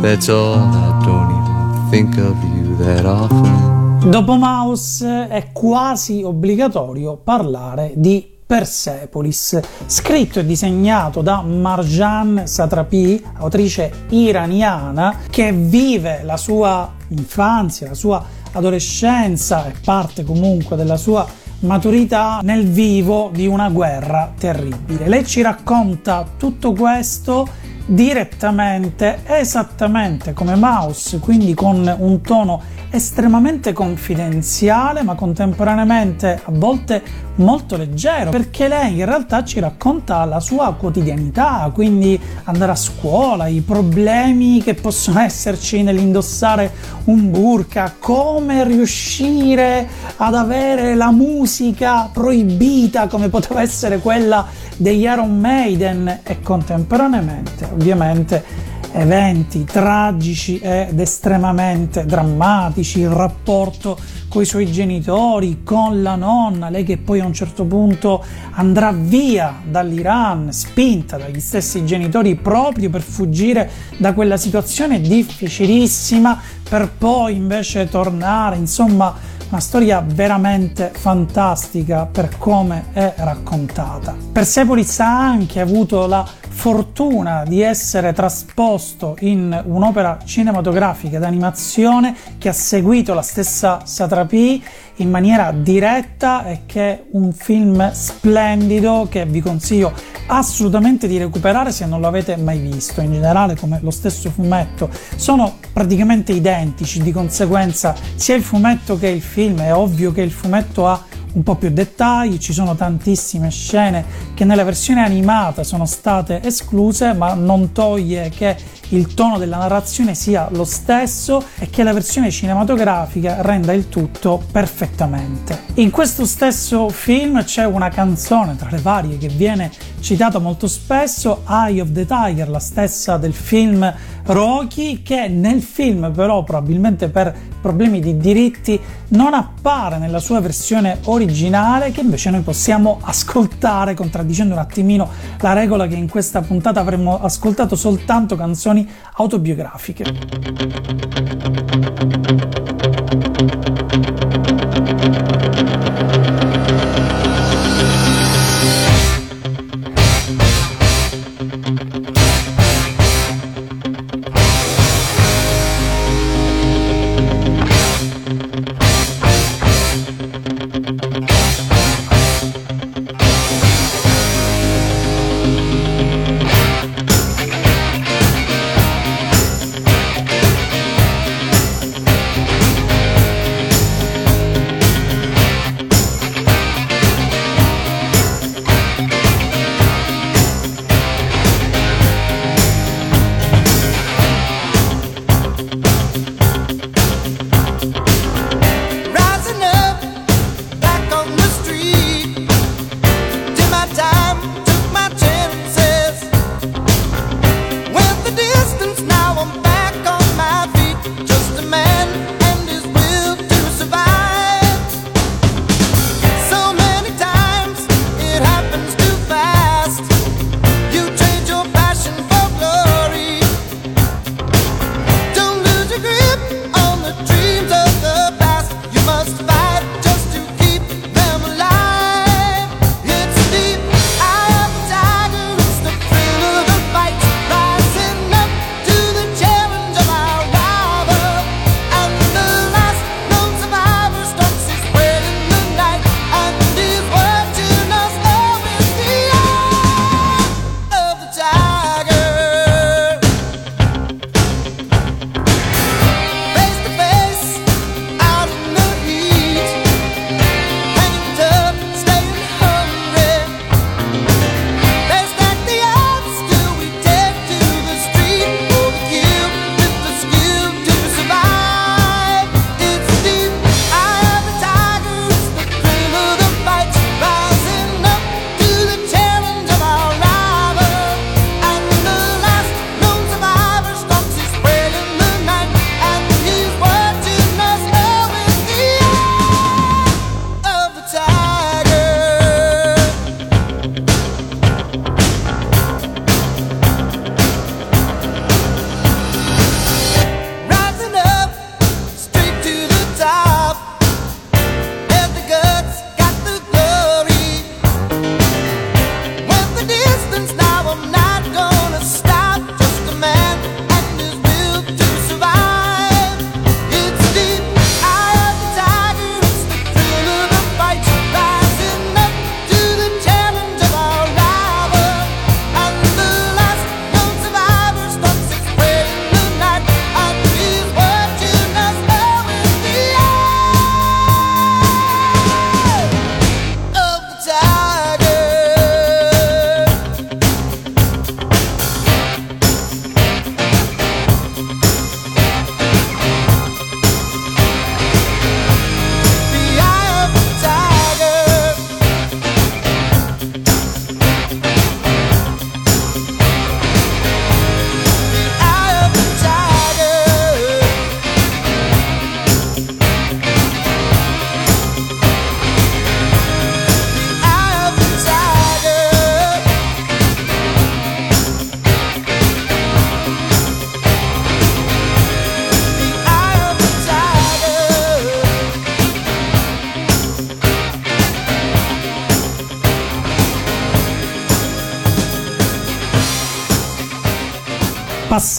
That's 0.01 0.29
all, 0.31 0.57
I 0.57 1.03
don't 1.05 1.31
even 1.31 1.91
think 1.91 2.19
of 2.19 2.43
you 2.55 2.77
that 2.77 3.05
often. 3.05 4.09
Dopo 4.11 4.37
Mouse 4.37 5.27
è 5.29 5.51
quasi 5.53 6.23
obbligatorio 6.23 7.19
parlare 7.19 7.93
di 7.97 8.39
Persepolis, 8.51 9.61
scritto 9.87 10.41
e 10.41 10.45
disegnato 10.45 11.23
da 11.23 11.41
Marjan 11.41 12.49
Satrapi, 12.49 13.23
autrice 13.35 14.07
iraniana 14.09 15.19
che 15.31 15.53
vive 15.53 16.23
la 16.25 16.37
sua 16.37 16.93
infanzia, 17.11 17.87
la 17.87 17.95
sua 17.95 18.25
adolescenza 18.51 19.69
e 19.69 19.75
parte 19.85 20.25
comunque 20.25 20.75
della 20.75 20.97
sua 20.97 21.25
maturità 21.61 22.41
nel 22.43 22.67
vivo 22.67 23.31
di 23.33 23.47
una 23.47 23.69
guerra 23.69 24.33
terribile. 24.37 25.07
Lei 25.07 25.25
ci 25.25 25.43
racconta 25.43 26.27
tutto 26.37 26.73
questo 26.73 27.47
direttamente, 27.91 29.23
esattamente 29.25 30.33
come 30.33 30.55
Mouse, 30.55 31.19
quindi 31.19 31.55
con 31.55 31.93
un 31.99 32.21
tono 32.21 32.63
estremamente 32.91 33.73
confidenziale, 33.73 35.03
ma 35.03 35.15
contemporaneamente 35.15 36.41
a 36.45 36.51
volte 36.53 37.03
molto 37.37 37.77
leggero, 37.77 38.31
perché 38.31 38.69
lei 38.69 38.99
in 38.99 39.05
realtà 39.05 39.45
ci 39.45 39.61
racconta 39.61 40.25
la 40.25 40.41
sua 40.41 40.75
quotidianità, 40.75 41.71
quindi 41.73 42.21
andare 42.45 42.73
a 42.73 42.77
scuola, 42.77 43.47
i 43.47 43.61
problemi 43.61 44.63
che 44.63 44.75
possono 44.75 45.21
esserci 45.23 45.83
nell'indossare 45.83 46.71
un 47.05 47.31
burka, 47.31 47.95
come 47.99 48.65
riuscire 48.65 49.89
ad 50.17 50.35
avere 50.35 50.95
la 50.95 51.11
musica 51.11 52.09
proibita 52.13 53.09
come 53.09 53.29
poteva 53.29 53.63
essere 53.63 53.99
quella 53.99 54.47
degli 54.77 55.03
Iron 55.03 55.39
Maiden 55.39 56.21
e 56.23 56.41
contemporaneamente 56.41 57.69
ovviamente 57.81 58.45
eventi 58.93 59.65
tragici 59.65 60.59
ed 60.59 60.99
estremamente 60.99 62.05
drammatici, 62.05 63.01
il 63.01 63.09
rapporto 63.09 63.99
con 64.29 64.43
i 64.43 64.45
suoi 64.45 64.71
genitori, 64.71 65.63
con 65.65 66.03
la 66.03 66.15
nonna, 66.15 66.69
lei 66.69 66.85
che 66.85 66.99
poi 66.99 67.21
a 67.21 67.27
un 67.27 67.33
certo 67.33 67.65
punto 67.65 68.23
andrà 68.53 68.93
via 68.93 69.61
dall'Iran, 69.65 70.53
spinta 70.53 71.17
dagli 71.17 71.41
stessi 71.41 71.85
genitori 71.87 72.35
proprio 72.37 72.91
per 72.91 73.01
fuggire 73.01 73.71
da 73.97 74.13
quella 74.13 74.37
situazione 74.37 75.01
difficilissima, 75.01 76.39
per 76.69 76.91
poi 76.97 77.37
invece 77.37 77.89
tornare, 77.89 78.57
insomma 78.57 79.39
una 79.51 79.61
storia 79.61 80.01
veramente 80.07 80.93
fantastica 80.95 82.07
per 82.07 82.39
come 82.39 82.87
è 82.93 83.15
raccontata. 83.17 84.15
Persepolis 84.31 85.01
ha 85.01 85.29
anche 85.29 85.59
avuto 85.59 86.07
la 86.07 86.25
fortuna 86.61 87.43
di 87.45 87.61
essere 87.63 88.13
trasposto 88.13 89.17
in 89.21 89.63
un'opera 89.65 90.19
cinematografica 90.25 91.19
d'animazione 91.19 92.15
che 92.39 92.49
ha 92.49 92.53
seguito 92.53 93.15
la 93.15 93.23
stessa 93.23 93.81
Satrapi 93.85 94.63
in 94.97 95.11
maniera 95.11 95.53
diretta 95.53 96.45
e 96.45 96.61
che 96.67 96.91
è 96.91 97.03
un 97.13 97.33
film 97.33 97.91
splendido 97.93 99.07
che 99.09 99.25
vi 99.25 99.41
consiglio 99.41 99.93
assolutamente 100.27 101.09
di 101.09 101.17
recuperare 101.19 101.73
se 101.73 101.87
non 101.87 102.01
l'avete 102.01 102.37
mai 102.37 102.59
visto. 102.59 103.01
In 103.01 103.13
generale, 103.13 103.57
come 103.57 103.79
lo 103.83 103.91
stesso 103.91 104.31
fumetto, 104.31 104.91
sono 105.17 105.57
praticamente 105.73 106.33
identici, 106.33 107.03
di 107.03 107.11
conseguenza 107.11 107.95
sia 108.15 108.35
il 108.35 108.43
fumetto 108.43 108.99
che 108.99 109.09
il 109.09 109.23
film 109.23 109.40
è 109.49 109.75
ovvio 109.75 110.13
che 110.13 110.21
il 110.21 110.31
fumetto 110.31 110.87
ha 110.87 111.03
un 111.33 111.43
po' 111.43 111.55
più 111.55 111.71
dettagli, 111.71 112.39
ci 112.39 112.53
sono 112.53 112.75
tantissime 112.75 113.51
scene 113.51 114.05
che 114.35 114.45
nella 114.45 114.65
versione 114.65 115.03
animata 115.03 115.63
sono 115.63 115.87
state 115.87 116.43
escluse, 116.43 117.13
ma 117.13 117.35
non 117.35 117.73
toglie 117.73 118.31
che 118.31 118.57
il 118.91 119.15
tono 119.15 119.39
della 119.39 119.59
narrazione 119.59 120.15
sia 120.15 120.49
lo 120.51 120.65
stesso 120.65 121.45
e 121.59 121.71
che 121.71 121.83
la 121.83 121.93
versione 121.93 122.31
cinematografica 122.31 123.43
renda 123.43 123.73
il 123.73 123.89
tutto 123.89 124.43
perfettamente. 124.51 125.63
In 125.75 125.91
questo 125.91 126.27
stesso 126.27 126.89
film 126.89 127.45
c'è 127.45 127.65
una 127.65 127.89
canzone 127.89 128.57
tra 128.57 128.69
le 128.71 128.79
varie 128.79 129.17
che 129.17 129.29
viene 129.29 129.71
citata 130.01 130.39
molto 130.39 130.67
spesso, 130.67 131.43
Eye 131.49 131.81
of 131.81 131.93
the 131.93 132.07
Tiger, 132.07 132.49
la 132.49 132.59
stessa 132.59 133.17
del 133.17 133.33
film 133.33 133.93
Rocky, 134.25 135.03
che 135.03 135.29
nel 135.29 135.63
film 135.63 136.13
però 136.13 136.43
probabilmente 136.43 137.09
per 137.09 137.35
problemi 137.61 138.01
di 138.01 138.17
diritti 138.17 138.81
non 139.09 139.35
appare 139.35 139.99
nella 139.99 140.19
sua 140.19 140.41
versione 140.41 140.99
originale 141.05 141.91
che 141.91 142.01
invece 142.01 142.31
noi 142.31 142.41
possiamo 142.41 142.99
ascoltare 143.03 143.95
contraddicendo 143.95 144.55
un 144.55 144.61
attimino 144.61 145.09
la 145.41 145.53
regola 145.53 145.87
che 145.87 145.97
in 145.97 146.09
questa 146.09 146.41
puntata 146.41 146.81
avremmo 146.81 147.21
ascoltato 147.21 147.77
soltanto 147.77 148.37
canzoni 148.37 148.89
autobiografiche. 149.15 150.05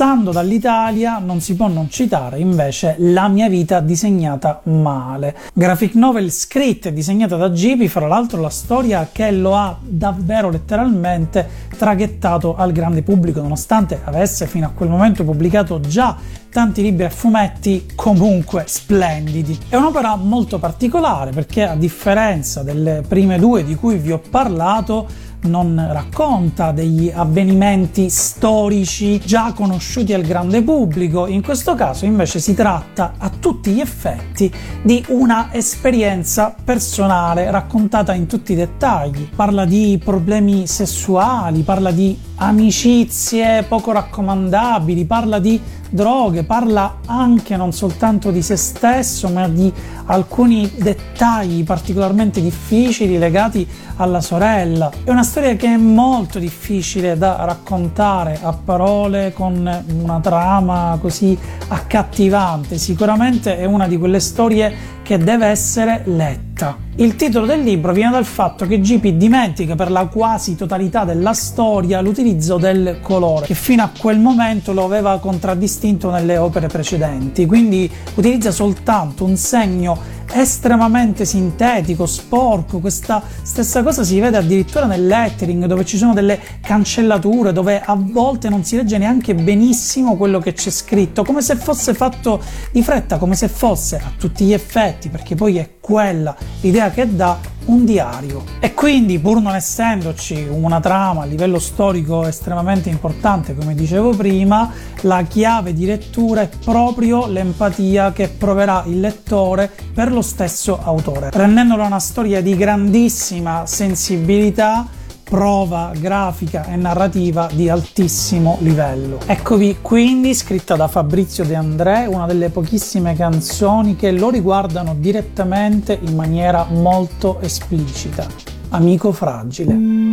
Passando 0.01 0.31
dall'Italia 0.31 1.19
non 1.19 1.41
si 1.41 1.55
può 1.55 1.67
non 1.67 1.87
citare 1.87 2.39
invece 2.39 2.95
La 2.97 3.27
mia 3.27 3.47
vita 3.47 3.81
disegnata 3.81 4.61
male. 4.63 5.37
Graphic 5.53 5.93
novel 5.93 6.31
scritta 6.31 6.89
e 6.89 6.93
disegnata 6.93 7.35
da 7.35 7.51
Gibi, 7.51 7.87
fra 7.87 8.07
l'altro 8.07 8.41
la 8.41 8.49
storia 8.49 9.09
che 9.11 9.29
lo 9.29 9.55
ha 9.55 9.77
davvero 9.79 10.49
letteralmente 10.49 11.47
traghettato 11.77 12.55
al 12.55 12.71
grande 12.71 13.03
pubblico 13.03 13.41
nonostante 13.41 14.01
avesse 14.03 14.47
fino 14.47 14.65
a 14.65 14.71
quel 14.73 14.89
momento 14.89 15.23
pubblicato 15.23 15.79
già 15.79 16.17
tanti 16.49 16.81
libri 16.81 17.05
a 17.05 17.09
fumetti 17.11 17.85
comunque 17.93 18.63
splendidi. 18.65 19.55
È 19.69 19.75
un'opera 19.75 20.15
molto 20.15 20.57
particolare 20.57 21.29
perché 21.29 21.61
a 21.61 21.75
differenza 21.75 22.63
delle 22.63 23.03
prime 23.07 23.37
due 23.37 23.63
di 23.63 23.75
cui 23.75 23.97
vi 23.97 24.11
ho 24.11 24.21
parlato 24.31 25.29
non 25.43 25.87
racconta 25.91 26.71
degli 26.71 27.11
avvenimenti 27.13 28.09
storici 28.09 29.19
già 29.19 29.53
conosciuti 29.53 30.13
al 30.13 30.23
grande 30.23 30.61
pubblico, 30.61 31.27
in 31.27 31.41
questo 31.41 31.75
caso 31.75 32.05
invece 32.05 32.39
si 32.39 32.53
tratta 32.53 33.13
a 33.17 33.29
tutti 33.29 33.71
gli 33.71 33.79
effetti 33.79 34.51
di 34.81 35.03
una 35.09 35.49
esperienza 35.51 36.55
personale 36.63 37.49
raccontata 37.49 38.13
in 38.13 38.27
tutti 38.27 38.53
i 38.53 38.55
dettagli. 38.55 39.29
Parla 39.35 39.65
di 39.65 39.99
problemi 40.03 40.67
sessuali, 40.67 41.61
parla 41.61 41.91
di 41.91 42.29
amicizie 42.41 43.63
poco 43.63 43.91
raccomandabili, 43.91 45.05
parla 45.05 45.37
di 45.37 45.61
droghe, 45.89 46.43
parla 46.43 46.99
anche 47.05 47.55
non 47.55 47.71
soltanto 47.71 48.31
di 48.31 48.41
se 48.41 48.55
stesso, 48.55 49.29
ma 49.29 49.47
di 49.47 49.71
alcuni 50.05 50.71
dettagli 50.75 51.63
particolarmente 51.63 52.41
difficili 52.41 53.19
legati 53.19 53.67
alla 53.97 54.21
sorella. 54.21 54.89
È 55.03 55.11
una 55.11 55.23
storia 55.23 55.55
che 55.55 55.67
è 55.67 55.77
molto 55.77 56.39
difficile 56.39 57.15
da 57.15 57.43
raccontare 57.45 58.39
a 58.41 58.53
parole 58.53 59.33
con 59.33 59.83
una 60.01 60.19
trama 60.19 60.97
così 60.99 61.37
accattivante. 61.67 62.79
Sicuramente 62.79 63.57
è 63.57 63.65
una 63.65 63.87
di 63.87 63.97
quelle 63.97 64.19
storie 64.19 64.99
che 65.11 65.17
deve 65.17 65.47
essere 65.47 66.03
letta. 66.05 66.77
Il 66.95 67.17
titolo 67.17 67.45
del 67.45 67.59
libro 67.59 67.91
viene 67.91 68.11
dal 68.11 68.23
fatto 68.23 68.65
che 68.65 68.79
GP 68.79 69.07
dimentica 69.07 69.75
per 69.75 69.91
la 69.91 70.05
quasi 70.05 70.55
totalità 70.55 71.03
della 71.03 71.33
storia 71.33 71.99
l'utilizzo 71.99 72.55
del 72.55 72.99
colore, 73.01 73.45
che 73.45 73.53
fino 73.53 73.83
a 73.83 73.91
quel 73.97 74.19
momento 74.19 74.71
lo 74.71 74.85
aveva 74.85 75.19
contraddistinto 75.19 76.09
nelle 76.11 76.37
opere 76.37 76.67
precedenti, 76.67 77.45
quindi 77.45 77.91
utilizza 78.13 78.51
soltanto 78.51 79.25
un 79.25 79.35
segno 79.35 79.97
estremamente 80.33 81.25
sintetico, 81.25 82.05
sporco. 82.05 82.79
Questa 82.79 83.21
stessa 83.41 83.83
cosa 83.83 84.03
si 84.03 84.19
vede 84.19 84.37
addirittura 84.37 84.85
nel 84.85 85.05
lettering, 85.05 85.65
dove 85.65 85.85
ci 85.85 85.97
sono 85.97 86.13
delle 86.13 86.39
cancellature, 86.61 87.53
dove 87.53 87.81
a 87.81 87.95
volte 87.97 88.49
non 88.49 88.63
si 88.63 88.75
legge 88.75 88.97
neanche 88.97 89.35
benissimo 89.35 90.15
quello 90.15 90.39
che 90.39 90.53
c'è 90.53 90.69
scritto, 90.69 91.23
come 91.23 91.41
se 91.41 91.55
fosse 91.55 91.93
fatto 91.93 92.41
di 92.71 92.83
fretta, 92.83 93.17
come 93.17 93.35
se 93.35 93.47
fosse 93.47 93.97
a 93.97 94.11
tutti 94.17 94.45
gli 94.45 94.53
effetti, 94.53 95.09
perché 95.09 95.35
poi 95.35 95.57
è 95.57 95.69
quella 95.79 96.35
l'idea 96.61 96.89
che 96.89 97.15
dà 97.15 97.39
un 97.65 97.85
diario. 97.85 98.43
E 98.59 98.73
quindi, 98.73 99.19
pur 99.19 99.41
non 99.41 99.55
essendoci 99.55 100.47
una 100.49 100.79
trama 100.79 101.23
a 101.23 101.25
livello 101.25 101.59
storico 101.59 102.25
estremamente 102.25 102.89
importante, 102.89 103.55
come 103.55 103.75
dicevo 103.75 104.11
prima, 104.15 104.71
la 105.01 105.23
chiave 105.23 105.73
di 105.73 105.85
lettura 105.85 106.41
è 106.41 106.49
proprio 106.63 107.27
l'empatia 107.27 108.11
che 108.11 108.29
proverà 108.29 108.83
il 108.87 108.99
lettore 108.99 109.71
per 109.93 110.11
lo 110.11 110.21
stesso 110.21 110.79
autore, 110.81 111.29
rendendola 111.31 111.85
una 111.85 111.99
storia 111.99 112.41
di 112.41 112.55
grandissima 112.55 113.65
sensibilità 113.65 114.99
prova 115.31 115.93
grafica 115.97 116.65
e 116.65 116.75
narrativa 116.75 117.47
di 117.53 117.69
altissimo 117.69 118.57
livello. 118.59 119.17
Eccovi 119.27 119.77
quindi 119.81 120.33
scritta 120.33 120.75
da 120.75 120.89
Fabrizio 120.89 121.45
De 121.45 121.55
André, 121.55 122.05
una 122.05 122.25
delle 122.25 122.49
pochissime 122.49 123.15
canzoni 123.15 123.95
che 123.95 124.11
lo 124.11 124.29
riguardano 124.29 124.93
direttamente 124.93 125.97
in 126.01 126.15
maniera 126.15 126.65
molto 126.69 127.39
esplicita. 127.39 128.27
Amico 128.71 129.13
fragile. 129.13 130.10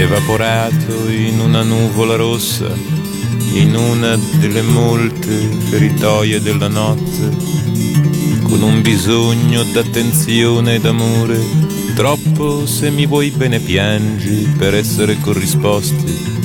Evaporato 0.00 1.08
in 1.08 1.40
una 1.40 1.62
nuvola 1.62 2.14
rossa, 2.14 2.72
in 3.52 3.74
una 3.74 4.16
delle 4.38 4.62
molte 4.62 5.30
feritoie 5.70 6.40
della 6.40 6.68
notte, 6.68 7.36
con 8.42 8.62
un 8.62 8.80
bisogno 8.80 9.62
d'attenzione 9.64 10.76
e 10.76 10.80
d'amore, 10.80 11.40
troppo 11.94 12.66
se 12.66 12.90
mi 12.90 13.06
vuoi 13.06 13.30
bene 13.30 13.58
piangi 13.58 14.54
per 14.56 14.74
essere 14.74 15.18
corrisposti. 15.20 16.36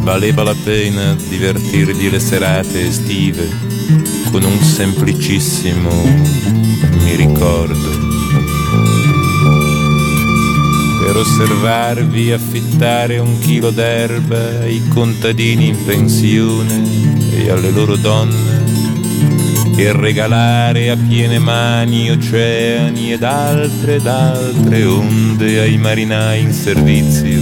Valeva 0.00 0.42
la 0.42 0.56
pena 0.62 1.14
divertirti 1.14 2.10
le 2.10 2.20
serate 2.20 2.86
estive 2.88 3.70
con 4.32 4.44
un 4.44 4.58
semplicissimo 4.58 5.90
mi 7.04 7.14
ricordo 7.16 8.01
per 11.12 11.20
osservarvi 11.20 12.32
affittare 12.32 13.18
un 13.18 13.38
chilo 13.40 13.70
d'erba 13.70 14.60
ai 14.60 14.82
contadini 14.88 15.68
in 15.68 15.84
pensione 15.84 16.82
e 17.34 17.50
alle 17.50 17.70
loro 17.70 17.96
donne 17.96 18.64
e 19.76 19.92
regalare 19.92 20.88
a 20.88 20.96
piene 20.96 21.38
mani 21.38 22.10
oceani 22.10 23.12
ed 23.12 23.24
altre 23.24 23.96
ed 23.96 24.06
altre 24.06 24.86
onde 24.86 25.60
ai 25.60 25.76
marinai 25.76 26.40
in 26.40 26.52
servizio 26.54 27.40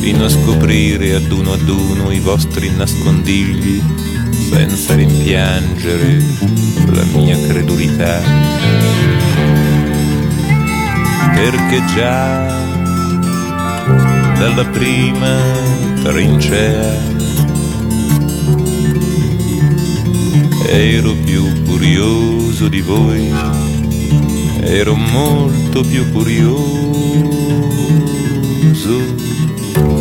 fino 0.00 0.26
a 0.26 0.28
scoprire 0.28 1.14
ad 1.14 1.32
uno 1.32 1.54
ad 1.54 1.68
uno 1.68 2.12
i 2.12 2.20
vostri 2.20 2.70
nascondigli 2.70 3.82
senza 4.52 4.94
rimpiangere 4.94 6.22
la 6.92 7.04
mia 7.12 7.36
credulità 7.44 9.71
perché 11.34 11.82
già 11.94 12.46
dalla 14.38 14.64
prima 14.66 15.36
trincea 16.02 17.10
ero 20.68 21.12
più 21.24 21.62
curioso 21.64 22.68
di 22.68 22.80
voi, 22.80 23.32
ero 24.60 24.94
molto 24.94 25.82
più 25.82 26.10
curioso 26.12 26.62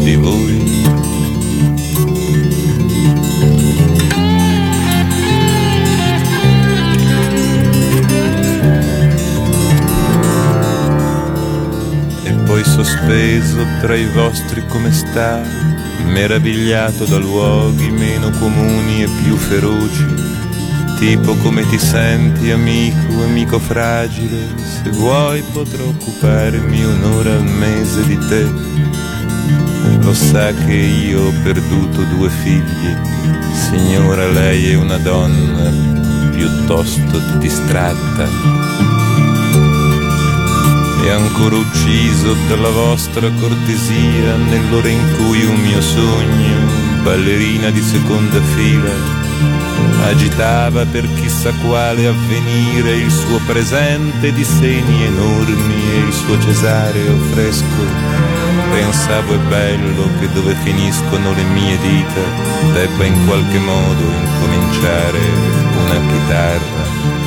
di 0.03 0.15
voi. 0.15 0.50
Sospeso 12.71 13.65
tra 13.81 13.95
i 13.95 14.05
vostri 14.05 14.65
come 14.65 14.93
sta, 14.93 15.41
meravigliato 16.05 17.03
da 17.03 17.17
luoghi 17.17 17.89
meno 17.91 18.29
comuni 18.39 19.03
e 19.03 19.09
più 19.21 19.35
feroci, 19.35 20.05
tipo 20.97 21.35
come 21.35 21.67
ti 21.67 21.77
senti 21.77 22.49
amico, 22.49 23.23
amico 23.23 23.59
fragile, 23.59 24.47
se 24.55 24.89
vuoi 24.91 25.43
potrò 25.51 25.83
occuparmi 25.83 26.85
un'ora 26.85 27.33
al 27.33 27.43
mese 27.43 28.05
di 28.05 28.17
te. 28.29 28.49
Lo 29.99 30.13
sa 30.13 30.53
che 30.53 30.73
io 30.73 31.23
ho 31.23 31.33
perduto 31.43 32.03
due 32.03 32.29
figli, 32.29 32.95
signora 33.53 34.27
lei 34.27 34.71
è 34.71 34.75
una 34.75 34.97
donna 34.97 35.69
piuttosto 36.31 37.19
distratta 37.37 38.90
e 41.03 41.09
ancora 41.09 41.55
ucciso 41.55 42.35
dalla 42.47 42.69
vostra 42.69 43.29
cortesia 43.39 44.35
nell'ora 44.35 44.87
in 44.87 45.15
cui 45.17 45.43
un 45.45 45.59
mio 45.59 45.81
sogno, 45.81 47.01
ballerina 47.01 47.69
di 47.71 47.81
seconda 47.81 48.39
fila, 48.55 48.93
agitava 50.05 50.85
per 50.85 51.07
chissà 51.15 51.51
quale 51.65 52.05
avvenire 52.05 52.95
il 52.97 53.11
suo 53.11 53.39
presente 53.47 54.31
di 54.31 54.43
seni 54.43 55.03
enormi 55.05 55.91
e 55.91 55.97
il 56.07 56.13
suo 56.13 56.39
cesareo 56.39 57.17
fresco. 57.31 58.19
Pensavo 58.71 59.33
è 59.33 59.39
bello 59.49 60.07
che 60.19 60.31
dove 60.33 60.55
finiscono 60.63 61.33
le 61.33 61.43
mie 61.43 61.77
dita 61.79 62.21
debba 62.73 63.05
in 63.05 63.25
qualche 63.25 63.59
modo 63.59 64.03
incominciare 64.03 65.19
una 65.83 65.99
chitarra 65.99 67.20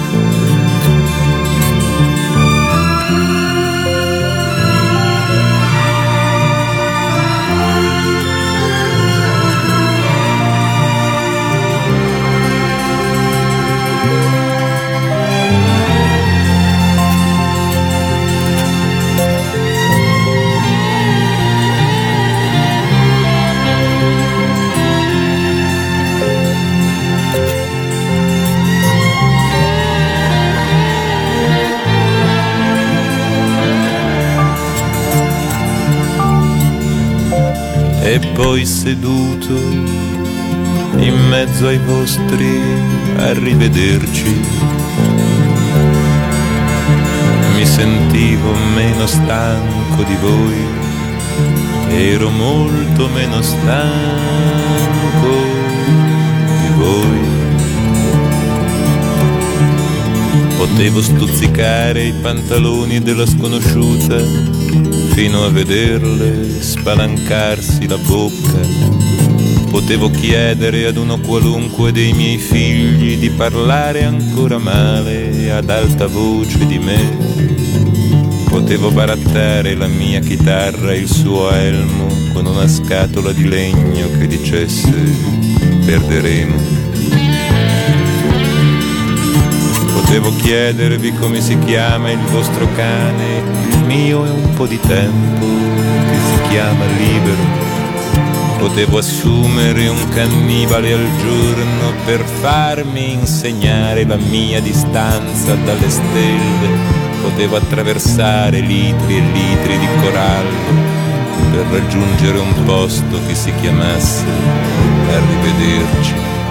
poi 38.34 38.66
seduto 38.66 39.56
in 40.96 41.14
mezzo 41.28 41.68
ai 41.68 41.78
vostri 41.78 42.60
arrivederci. 43.16 44.40
Mi 47.54 47.64
sentivo 47.64 48.52
meno 48.74 49.06
stanco 49.06 50.02
di 50.02 50.16
voi, 50.20 50.66
ero 51.90 52.30
molto 52.30 53.08
meno 53.08 53.40
stanco 53.40 53.92
di 56.60 56.74
voi. 56.76 57.22
Potevo 60.56 61.00
stuzzicare 61.00 62.02
i 62.02 62.12
pantaloni 62.12 63.00
della 63.00 63.26
sconosciuta 63.26 64.53
fino 65.14 65.44
a 65.44 65.48
vederle 65.48 66.60
spalancarsi 66.60 67.86
la 67.86 67.96
bocca. 67.98 68.58
Potevo 69.70 70.10
chiedere 70.10 70.86
ad 70.86 70.96
uno 70.96 71.20
qualunque 71.20 71.92
dei 71.92 72.12
miei 72.12 72.36
figli 72.36 73.16
di 73.16 73.30
parlare 73.30 74.02
ancora 74.02 74.58
male 74.58 75.52
ad 75.52 75.70
alta 75.70 76.08
voce 76.08 76.66
di 76.66 76.78
me. 76.80 77.16
Potevo 78.48 78.90
barattare 78.90 79.76
la 79.76 79.86
mia 79.86 80.18
chitarra 80.18 80.92
e 80.92 80.98
il 80.98 81.08
suo 81.08 81.48
elmo 81.52 82.08
con 82.32 82.46
una 82.46 82.66
scatola 82.66 83.30
di 83.30 83.48
legno 83.48 84.10
che 84.18 84.26
dicesse 84.26 84.90
perderemo. 85.86 86.83
Potevo 90.04 90.36
chiedervi 90.36 91.14
come 91.14 91.40
si 91.40 91.58
chiama 91.60 92.10
il 92.10 92.18
vostro 92.30 92.68
cane, 92.76 93.42
il 93.70 93.84
mio 93.86 94.26
è 94.26 94.28
un 94.28 94.52
po' 94.52 94.66
di 94.66 94.78
tempo 94.78 95.46
che 95.46 96.16
si 96.16 96.48
chiama 96.50 96.84
libero. 96.84 97.42
Potevo 98.58 98.98
assumere 98.98 99.88
un 99.88 100.08
cannibale 100.10 100.92
al 100.92 101.08
giorno 101.16 101.94
per 102.04 102.22
farmi 102.22 103.14
insegnare 103.14 104.04
la 104.04 104.16
mia 104.16 104.60
distanza 104.60 105.54
dalle 105.54 105.88
stelle. 105.88 106.68
Potevo 107.22 107.56
attraversare 107.56 108.60
litri 108.60 109.16
e 109.16 109.20
litri 109.20 109.78
di 109.78 109.88
corallo 110.02 110.92
per 111.50 111.80
raggiungere 111.80 112.38
un 112.38 112.64
posto 112.66 113.18
che 113.26 113.34
si 113.34 113.50
chiamasse 113.58 114.24
Arrivederci. 115.08 116.43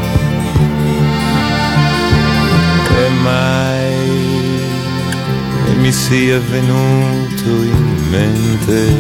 Mi 5.84 5.92
sia 5.92 6.40
venuto 6.40 7.50
in 7.50 8.08
mente 8.10 8.96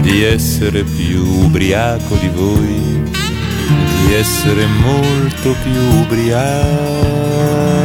di 0.00 0.24
essere 0.24 0.82
più 0.82 1.22
ubriaco 1.44 2.16
di 2.16 2.28
voi, 2.30 3.00
di 3.12 4.12
essere 4.12 4.66
molto 4.66 5.54
più 5.62 5.80
ubriaco 6.00 7.75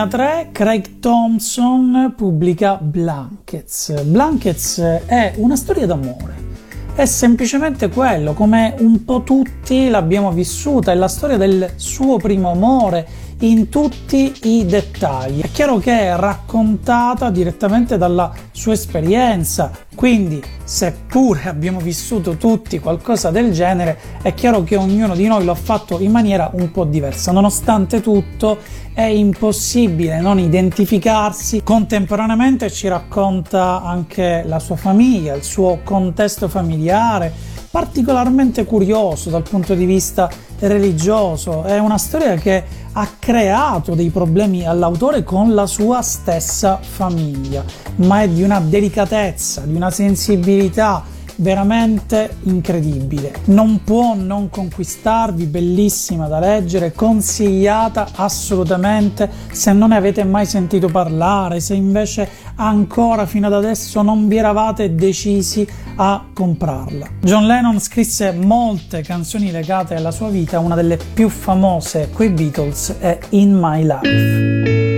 2003 0.00 0.48
Craig 0.52 0.98
Thompson 0.98 2.14
pubblica 2.16 2.78
Blankets. 2.80 4.02
Blankets 4.04 4.80
è 5.04 5.34
una 5.36 5.56
storia 5.56 5.84
d'amore. 5.84 6.48
È 6.94 7.04
semplicemente 7.04 7.90
quello, 7.90 8.32
come 8.32 8.74
un 8.78 9.04
po' 9.04 9.22
tutti 9.22 9.90
l'abbiamo 9.90 10.32
vissuta, 10.32 10.92
è 10.92 10.94
la 10.94 11.08
storia 11.08 11.36
del 11.36 11.72
suo 11.76 12.16
primo 12.16 12.50
amore 12.50 13.06
in 13.40 13.68
tutti 13.68 14.32
i 14.44 14.66
dettagli. 14.66 15.40
È 15.40 15.50
chiaro 15.50 15.78
che 15.78 15.92
è 15.92 16.16
raccontata 16.16 17.30
direttamente 17.30 17.96
dalla 17.96 18.32
sua 18.52 18.72
esperienza, 18.72 19.70
quindi 19.94 20.42
seppure 20.64 21.48
abbiamo 21.48 21.80
vissuto 21.80 22.36
tutti 22.36 22.78
qualcosa 22.78 23.30
del 23.30 23.52
genere, 23.52 23.98
è 24.22 24.34
chiaro 24.34 24.62
che 24.62 24.76
ognuno 24.76 25.14
di 25.14 25.26
noi 25.26 25.44
lo 25.44 25.52
ha 25.52 25.56
fatto 25.56 25.98
in 26.00 26.10
maniera 26.10 26.50
un 26.52 26.70
po' 26.70 26.84
diversa. 26.84 27.32
Nonostante 27.32 28.00
tutto, 28.00 28.58
è 28.92 29.02
impossibile 29.02 30.20
non 30.20 30.38
identificarsi. 30.38 31.62
Contemporaneamente 31.62 32.70
ci 32.70 32.88
racconta 32.88 33.82
anche 33.82 34.42
la 34.44 34.58
sua 34.58 34.76
famiglia, 34.76 35.34
il 35.34 35.44
suo 35.44 35.80
contesto 35.82 36.48
familiare, 36.48 37.32
particolarmente 37.70 38.64
curioso 38.64 39.30
dal 39.30 39.42
punto 39.42 39.74
di 39.74 39.84
vista 39.84 40.28
religioso. 40.58 41.62
È 41.62 41.78
una 41.78 41.98
storia 41.98 42.34
che 42.36 42.64
ha 42.92 43.08
creato 43.18 43.94
dei 43.94 44.10
problemi 44.10 44.66
all'autore 44.66 45.22
con 45.22 45.54
la 45.54 45.66
sua 45.66 46.02
stessa 46.02 46.78
famiglia, 46.80 47.64
ma 47.96 48.22
è 48.22 48.28
di 48.28 48.42
una 48.42 48.60
delicatezza, 48.60 49.62
di 49.62 49.74
una 49.74 49.90
sensibilità 49.90 51.04
veramente 51.40 52.36
incredibile. 52.44 53.32
Non 53.46 53.82
può 53.84 54.14
non 54.14 54.48
conquistarvi, 54.48 55.44
bellissima 55.44 56.28
da 56.28 56.38
leggere, 56.38 56.92
consigliata 56.92 58.08
assolutamente 58.14 59.28
se 59.50 59.72
non 59.72 59.90
ne 59.90 59.96
avete 59.96 60.24
mai 60.24 60.46
sentito 60.46 60.88
parlare, 60.88 61.60
se 61.60 61.74
invece 61.74 62.28
ancora 62.56 63.26
fino 63.26 63.46
ad 63.46 63.54
adesso 63.54 64.02
non 64.02 64.28
vi 64.28 64.36
eravate 64.36 64.94
decisi 64.94 65.66
a 65.96 66.24
comprarla. 66.32 67.06
John 67.20 67.46
Lennon 67.46 67.80
scrisse 67.80 68.32
molte 68.32 69.02
canzoni 69.02 69.50
legate 69.50 69.94
alla 69.94 70.10
sua 70.10 70.28
vita, 70.28 70.58
una 70.58 70.74
delle 70.74 70.98
più 71.12 71.28
famose 71.28 72.10
coi 72.12 72.30
Beatles 72.30 72.96
è 72.98 73.18
In 73.30 73.58
My 73.58 73.82
Life. 73.82 74.89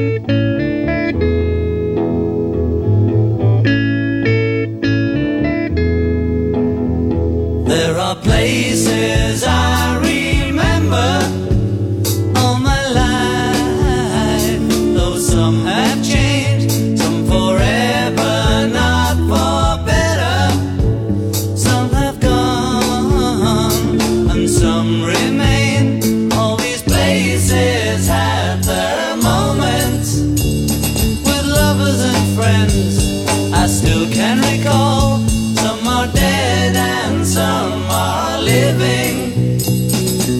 Living. 38.78 39.32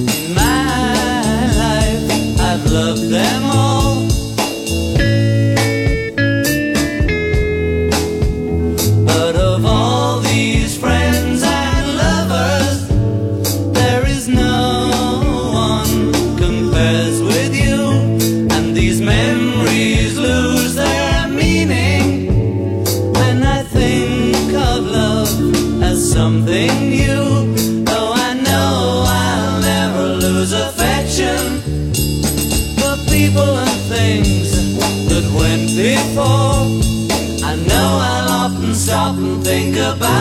In 0.08 0.34
my 0.34 1.46
life, 1.62 2.40
I've 2.40 2.70
loved 2.70 3.10
them 3.10 3.44
all. 3.44 3.71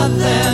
Think 0.10 0.20
about 0.22 0.51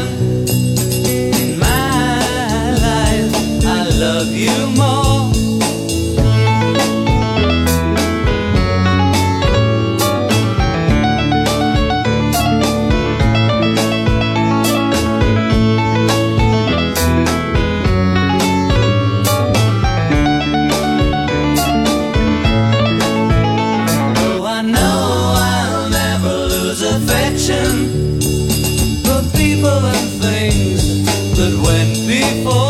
before. 32.33 32.66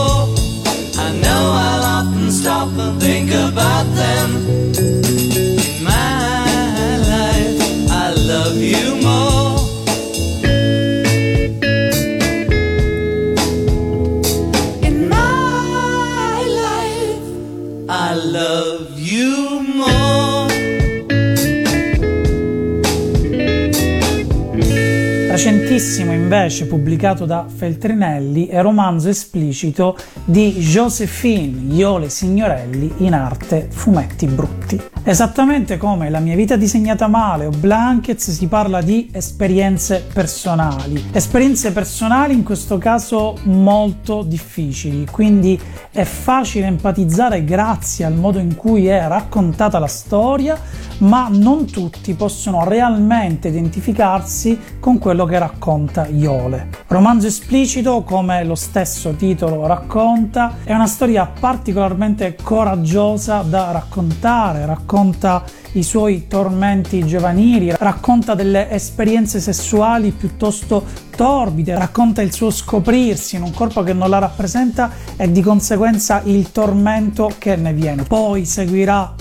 Recentissimo 25.97 26.13
invece 26.13 26.67
pubblicato 26.67 27.25
da 27.25 27.47
Feltrinelli 27.47 28.47
è 28.47 28.61
romanzo 28.61 29.09
esplicito 29.09 29.97
di 30.25 30.51
Josephine 30.53 31.73
Iole 31.73 32.09
Signorelli 32.09 32.91
in 32.97 33.13
arte 33.13 33.67
Fumetti 33.69 34.27
Brutti. 34.27 34.96
Esattamente 35.09 35.77
come 35.77 36.09
La 36.09 36.19
mia 36.19 36.35
vita 36.35 36.57
disegnata 36.57 37.07
male 37.07 37.45
o 37.45 37.49
Blankets 37.49 38.29
si 38.29 38.47
parla 38.47 38.81
di 38.81 39.09
esperienze 39.13 40.05
personali. 40.11 41.01
Esperienze 41.13 41.71
personali 41.71 42.33
in 42.33 42.43
questo 42.43 42.77
caso 42.77 43.37
molto 43.43 44.21
difficili, 44.23 45.05
quindi 45.09 45.57
è 45.91 46.03
facile 46.03 46.65
empatizzare 46.65 47.45
grazie 47.45 48.03
al 48.03 48.15
modo 48.15 48.39
in 48.39 48.57
cui 48.57 48.87
è 48.87 49.07
raccontata 49.07 49.79
la 49.79 49.87
storia, 49.87 50.59
ma 50.97 51.29
non 51.31 51.65
tutti 51.67 52.13
possono 52.13 52.67
realmente 52.67 53.47
identificarsi 53.47 54.59
con 54.77 54.97
quello 54.97 55.23
che 55.23 55.39
racconta 55.39 56.05
Iole. 56.07 56.67
Romanzo 56.87 57.27
esplicito, 57.27 58.03
come 58.03 58.43
lo 58.43 58.55
stesso 58.55 59.11
titolo 59.11 59.67
racconta, 59.67 60.57
è 60.65 60.73
una 60.73 60.87
storia 60.87 61.31
particolarmente 61.39 62.35
coraggiosa 62.43 63.41
da 63.43 63.71
raccontare, 63.71 64.65
racconta 64.65 64.95
racconta 64.97 65.43
i 65.73 65.83
suoi 65.83 66.25
tormenti 66.27 67.05
giovanili, 67.05 67.71
racconta 67.77 68.33
delle 68.33 68.71
esperienze 68.71 69.39
sessuali 69.39 70.09
piuttosto 70.09 70.83
torbide, 71.15 71.77
racconta 71.77 72.23
il 72.23 72.33
suo 72.33 72.49
scoprirsi 72.49 73.35
in 73.35 73.43
un 73.43 73.51
corpo 73.51 73.83
che 73.83 73.93
non 73.93 74.09
la 74.09 74.17
rappresenta 74.17 74.89
e 75.15 75.31
di 75.31 75.41
conseguenza 75.41 76.21
il 76.25 76.51
tormento 76.51 77.31
che 77.37 77.55
ne 77.55 77.73
viene. 77.73 78.03
Poi 78.03 78.43
seguirà 78.43 79.13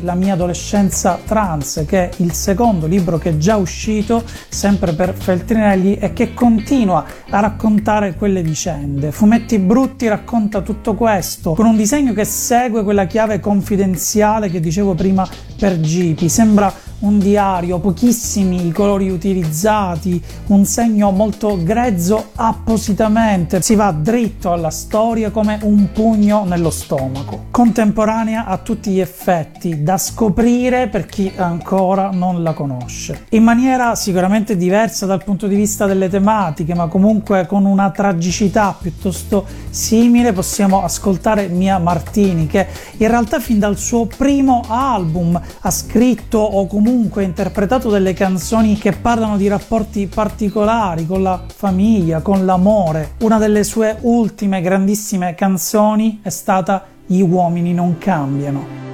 La 0.00 0.14
mia 0.14 0.32
adolescenza 0.32 1.18
trans, 1.22 1.84
che 1.86 2.08
è 2.08 2.10
il 2.22 2.32
secondo 2.32 2.86
libro 2.86 3.18
che 3.18 3.30
è 3.30 3.36
già 3.36 3.56
uscito, 3.56 4.22
sempre 4.48 4.94
per 4.94 5.12
Feltrinelli, 5.14 5.96
e 5.96 6.14
che 6.14 6.32
continua 6.32 7.04
a 7.28 7.40
raccontare 7.40 8.14
quelle 8.14 8.42
vicende. 8.42 9.12
Fumetti 9.12 9.58
Brutti 9.58 10.08
racconta 10.08 10.62
tutto 10.62 10.94
questo, 10.94 11.52
con 11.52 11.66
un 11.66 11.76
disegno 11.76 12.14
che 12.14 12.24
segue 12.24 12.84
quella 12.84 13.04
chiave 13.04 13.38
confidenziale 13.38 14.48
che 14.48 14.60
dicevo 14.60 14.94
prima 14.94 15.28
per 15.58 15.78
Gipi. 15.80 16.30
Sembra 16.30 16.72
un 16.98 17.18
diario, 17.18 17.78
pochissimi 17.78 18.66
i 18.66 18.72
colori 18.72 19.10
utilizzati, 19.10 20.22
un 20.46 20.64
segno 20.64 21.10
molto 21.10 21.62
grezzo 21.62 22.30
appositamente, 22.34 23.60
si 23.60 23.74
va 23.74 23.92
dritto 23.92 24.52
alla 24.52 24.70
storia 24.70 25.30
come 25.30 25.58
un 25.62 25.92
pugno 25.92 26.44
nello 26.44 26.70
stomaco. 26.70 27.46
Contemporanea 27.50 28.46
a 28.46 28.56
tutti 28.58 28.92
gli 28.92 29.00
effetti, 29.00 29.65
da 29.82 29.98
scoprire 29.98 30.88
per 30.88 31.06
chi 31.06 31.32
ancora 31.36 32.10
non 32.12 32.42
la 32.42 32.52
conosce. 32.52 33.26
In 33.30 33.42
maniera 33.42 33.94
sicuramente 33.94 34.56
diversa 34.56 35.06
dal 35.06 35.22
punto 35.24 35.46
di 35.46 35.54
vista 35.54 35.86
delle 35.86 36.08
tematiche, 36.08 36.74
ma 36.74 36.86
comunque 36.86 37.46
con 37.46 37.64
una 37.64 37.90
tragicità 37.90 38.76
piuttosto 38.80 39.46
simile, 39.70 40.32
possiamo 40.32 40.82
ascoltare 40.82 41.48
Mia 41.48 41.78
Martini, 41.78 42.46
che 42.46 42.66
in 42.96 43.08
realtà 43.08 43.40
fin 43.40 43.58
dal 43.58 43.76
suo 43.76 44.06
primo 44.06 44.62
album 44.68 45.40
ha 45.60 45.70
scritto 45.70 46.38
o 46.38 46.66
comunque 46.66 47.24
interpretato 47.24 47.90
delle 47.90 48.12
canzoni 48.12 48.76
che 48.76 48.92
parlano 48.92 49.36
di 49.36 49.48
rapporti 49.48 50.06
particolari 50.06 51.06
con 51.06 51.22
la 51.22 51.42
famiglia, 51.46 52.20
con 52.20 52.44
l'amore. 52.44 53.12
Una 53.20 53.38
delle 53.38 53.64
sue 53.64 53.96
ultime 54.02 54.60
grandissime 54.60 55.34
canzoni 55.34 56.20
è 56.22 56.30
stata 56.30 56.84
Gli 57.06 57.20
uomini 57.20 57.72
non 57.72 57.98
cambiano. 57.98 58.85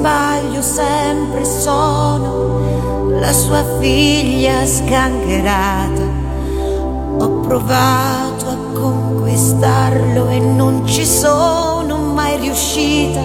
Sbaglio 0.00 0.62
sempre 0.62 1.44
sono 1.44 3.18
la 3.18 3.32
sua 3.32 3.62
figlia 3.78 4.64
sgangherata. 4.64 6.18
Ho 7.18 7.40
provato 7.40 8.48
a 8.48 8.56
conquistarlo 8.72 10.28
e 10.28 10.38
non 10.38 10.86
ci 10.86 11.04
sono 11.04 11.98
mai 11.98 12.38
riuscita. 12.38 13.20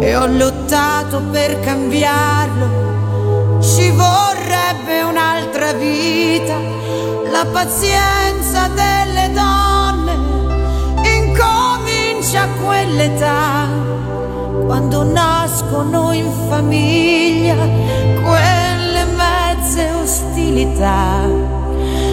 E 0.00 0.16
ho 0.16 0.26
lottato 0.26 1.20
per 1.30 1.60
cambiarlo. 1.60 3.60
Ci 3.60 3.90
vorrebbe 3.90 5.02
un'altra 5.02 5.72
vita. 5.72 6.77
La 7.30 7.44
pazienza 7.44 8.68
delle 8.68 9.30
donne 9.32 10.12
incomincia 11.02 12.46
quell'età 12.64 13.66
quando 14.64 15.02
nascono 15.04 16.12
in 16.12 16.30
famiglia 16.48 17.54
quelle 17.54 19.04
mezze 19.16 19.90
ostilità 19.92 21.24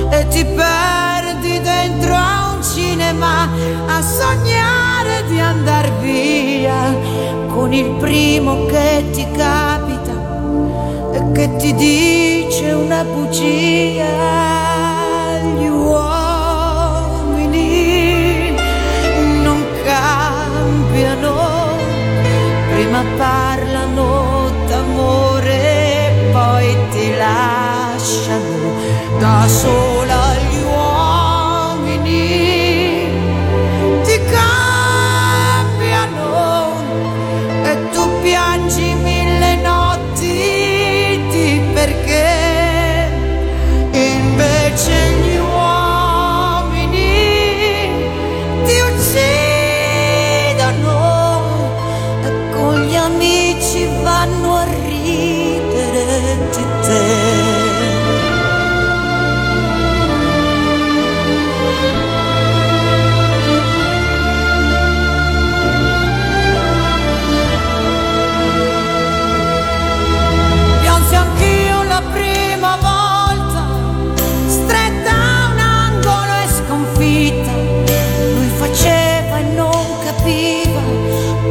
e 0.10 0.28
ti 0.28 0.45
perdi 0.45 1.60
dentro 1.60 2.13
a 2.13 2.54
un 2.56 2.63
cinema 2.63 3.49
a 3.88 4.01
sognare 4.01 5.23
di 5.28 5.39
andar 5.39 5.91
via 6.00 6.94
con 7.50 7.73
il 7.73 7.89
primo 7.96 8.65
che 8.65 9.06
ti 9.12 9.25
capita 9.31 10.13
e 11.13 11.31
che 11.31 11.56
ti 11.56 11.73
dice 11.73 12.71
una 12.71 13.04
bugia 13.04 14.54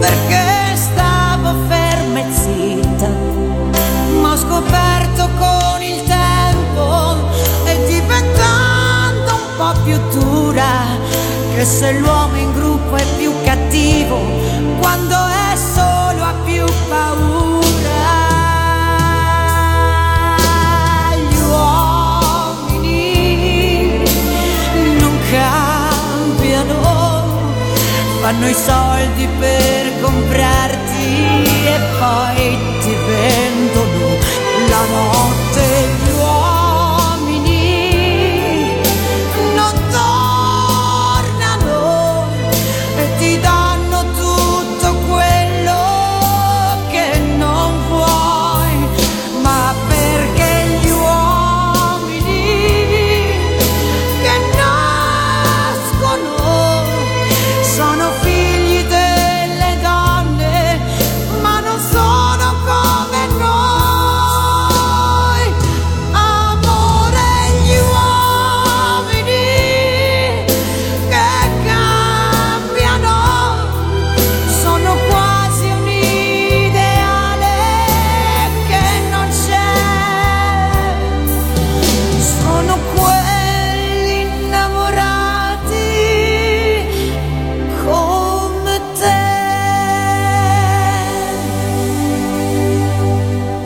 perché 0.04 0.76
stavo 0.76 1.54
ferma 1.66 2.18
e 2.20 2.26
zitta. 2.30 3.08
Ma 4.20 4.32
ho 4.32 4.36
scoperto 4.36 5.28
con 5.38 5.82
il 5.82 6.02
tempo 6.04 7.16
e 7.64 7.86
diventando 7.86 9.32
un 9.32 9.56
po' 9.56 9.80
più 9.82 9.98
dura 10.12 10.72
che 11.54 11.64
se 11.64 11.92
l'uomo 11.92 12.36
in 12.36 12.52
gruppo 12.52 12.96
è 12.96 13.04
più 13.16 13.32
cattivo 13.44 14.33
fanno 28.34 28.48
i 28.48 28.54
soldi 28.54 29.28
per 29.38 30.00
comprarti 30.00 31.46
e 31.66 31.80
poi 31.98 32.58
ti 32.80 32.94
vendono 33.06 34.18
la 34.68 34.84
notte. 34.86 35.43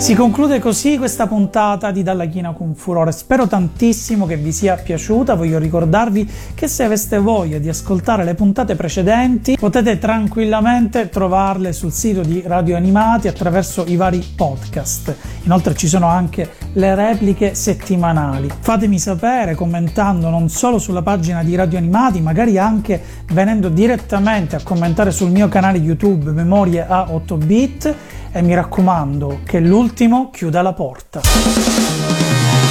Si 0.09 0.15
conclude 0.15 0.59
così 0.59 0.97
questa 0.97 1.27
puntata 1.27 1.91
di 1.91 2.03
Dalla 2.03 2.25
China 2.25 2.55
con 2.55 2.75
Furore. 2.75 3.13
Spero 3.13 3.47
tantissimo 3.47 4.25
che 4.25 4.39
vi 4.39 4.53
sia 4.53 4.75
piaciuta. 4.77 5.35
Voglio 5.35 5.59
ricordarvi 5.59 6.27
che 6.55 6.67
se 6.67 6.85
aveste 6.85 7.19
voglia 7.19 7.59
di 7.59 7.69
ascoltare 7.69 8.25
le 8.25 8.33
puntate 8.33 8.75
precedenti 8.75 9.59
potete 9.61 9.99
tranquillamente 9.99 11.11
trovarle 11.11 11.75
sul 11.75 11.93
sito 11.93 12.23
di 12.23 12.43
Radio 12.47 12.77
Animati 12.77 13.29
attraverso 13.29 13.85
i 13.87 13.97
vari 13.97 14.27
podcast. 14.35 15.15
Inoltre 15.43 15.75
ci 15.75 15.89
sono 15.89 16.07
anche 16.07 16.53
le 16.73 16.95
repliche 16.95 17.55
settimanali. 17.55 18.51
Fatemi 18.61 18.99
sapere 18.99 19.55
commentando 19.55 20.31
non 20.31 20.49
solo 20.49 20.79
sulla 20.79 21.03
pagina 21.03 21.45
di 21.45 21.55
Radio 21.55 21.77
Animati, 21.77 22.23
magari 22.23 22.57
anche 22.57 22.99
venendo 23.33 23.69
direttamente 23.69 24.57
a 24.57 24.63
commentare 24.63 25.11
sul 25.11 25.31
mio 25.31 25.49
canale 25.49 25.77
YouTube 25.77 26.31
Memorie 26.31 26.87
a 26.87 27.13
8 27.13 27.37
bit 27.37 27.97
e 28.33 28.43
mi 28.43 28.55
raccomando 28.55 29.41
che 29.45 29.61
l'ultimo 29.61 30.31
chiuda 30.31 30.62
la 30.62 30.72
porta. 30.72 31.20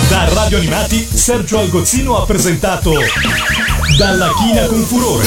Da 0.09 0.29
Radio 0.33 0.57
Animati, 0.57 0.97
Sergio 1.03 1.59
Algozzino 1.59 2.17
ha 2.17 2.25
presentato 2.25 2.93
Dalla 3.97 4.31
China 4.37 4.65
con 4.65 4.81
Furore. 4.83 5.25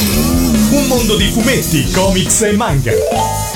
Un 0.70 0.86
mondo 0.86 1.16
di 1.16 1.30
fumetti, 1.30 1.90
comics 1.90 2.42
e 2.42 2.52
manga. 2.52 3.49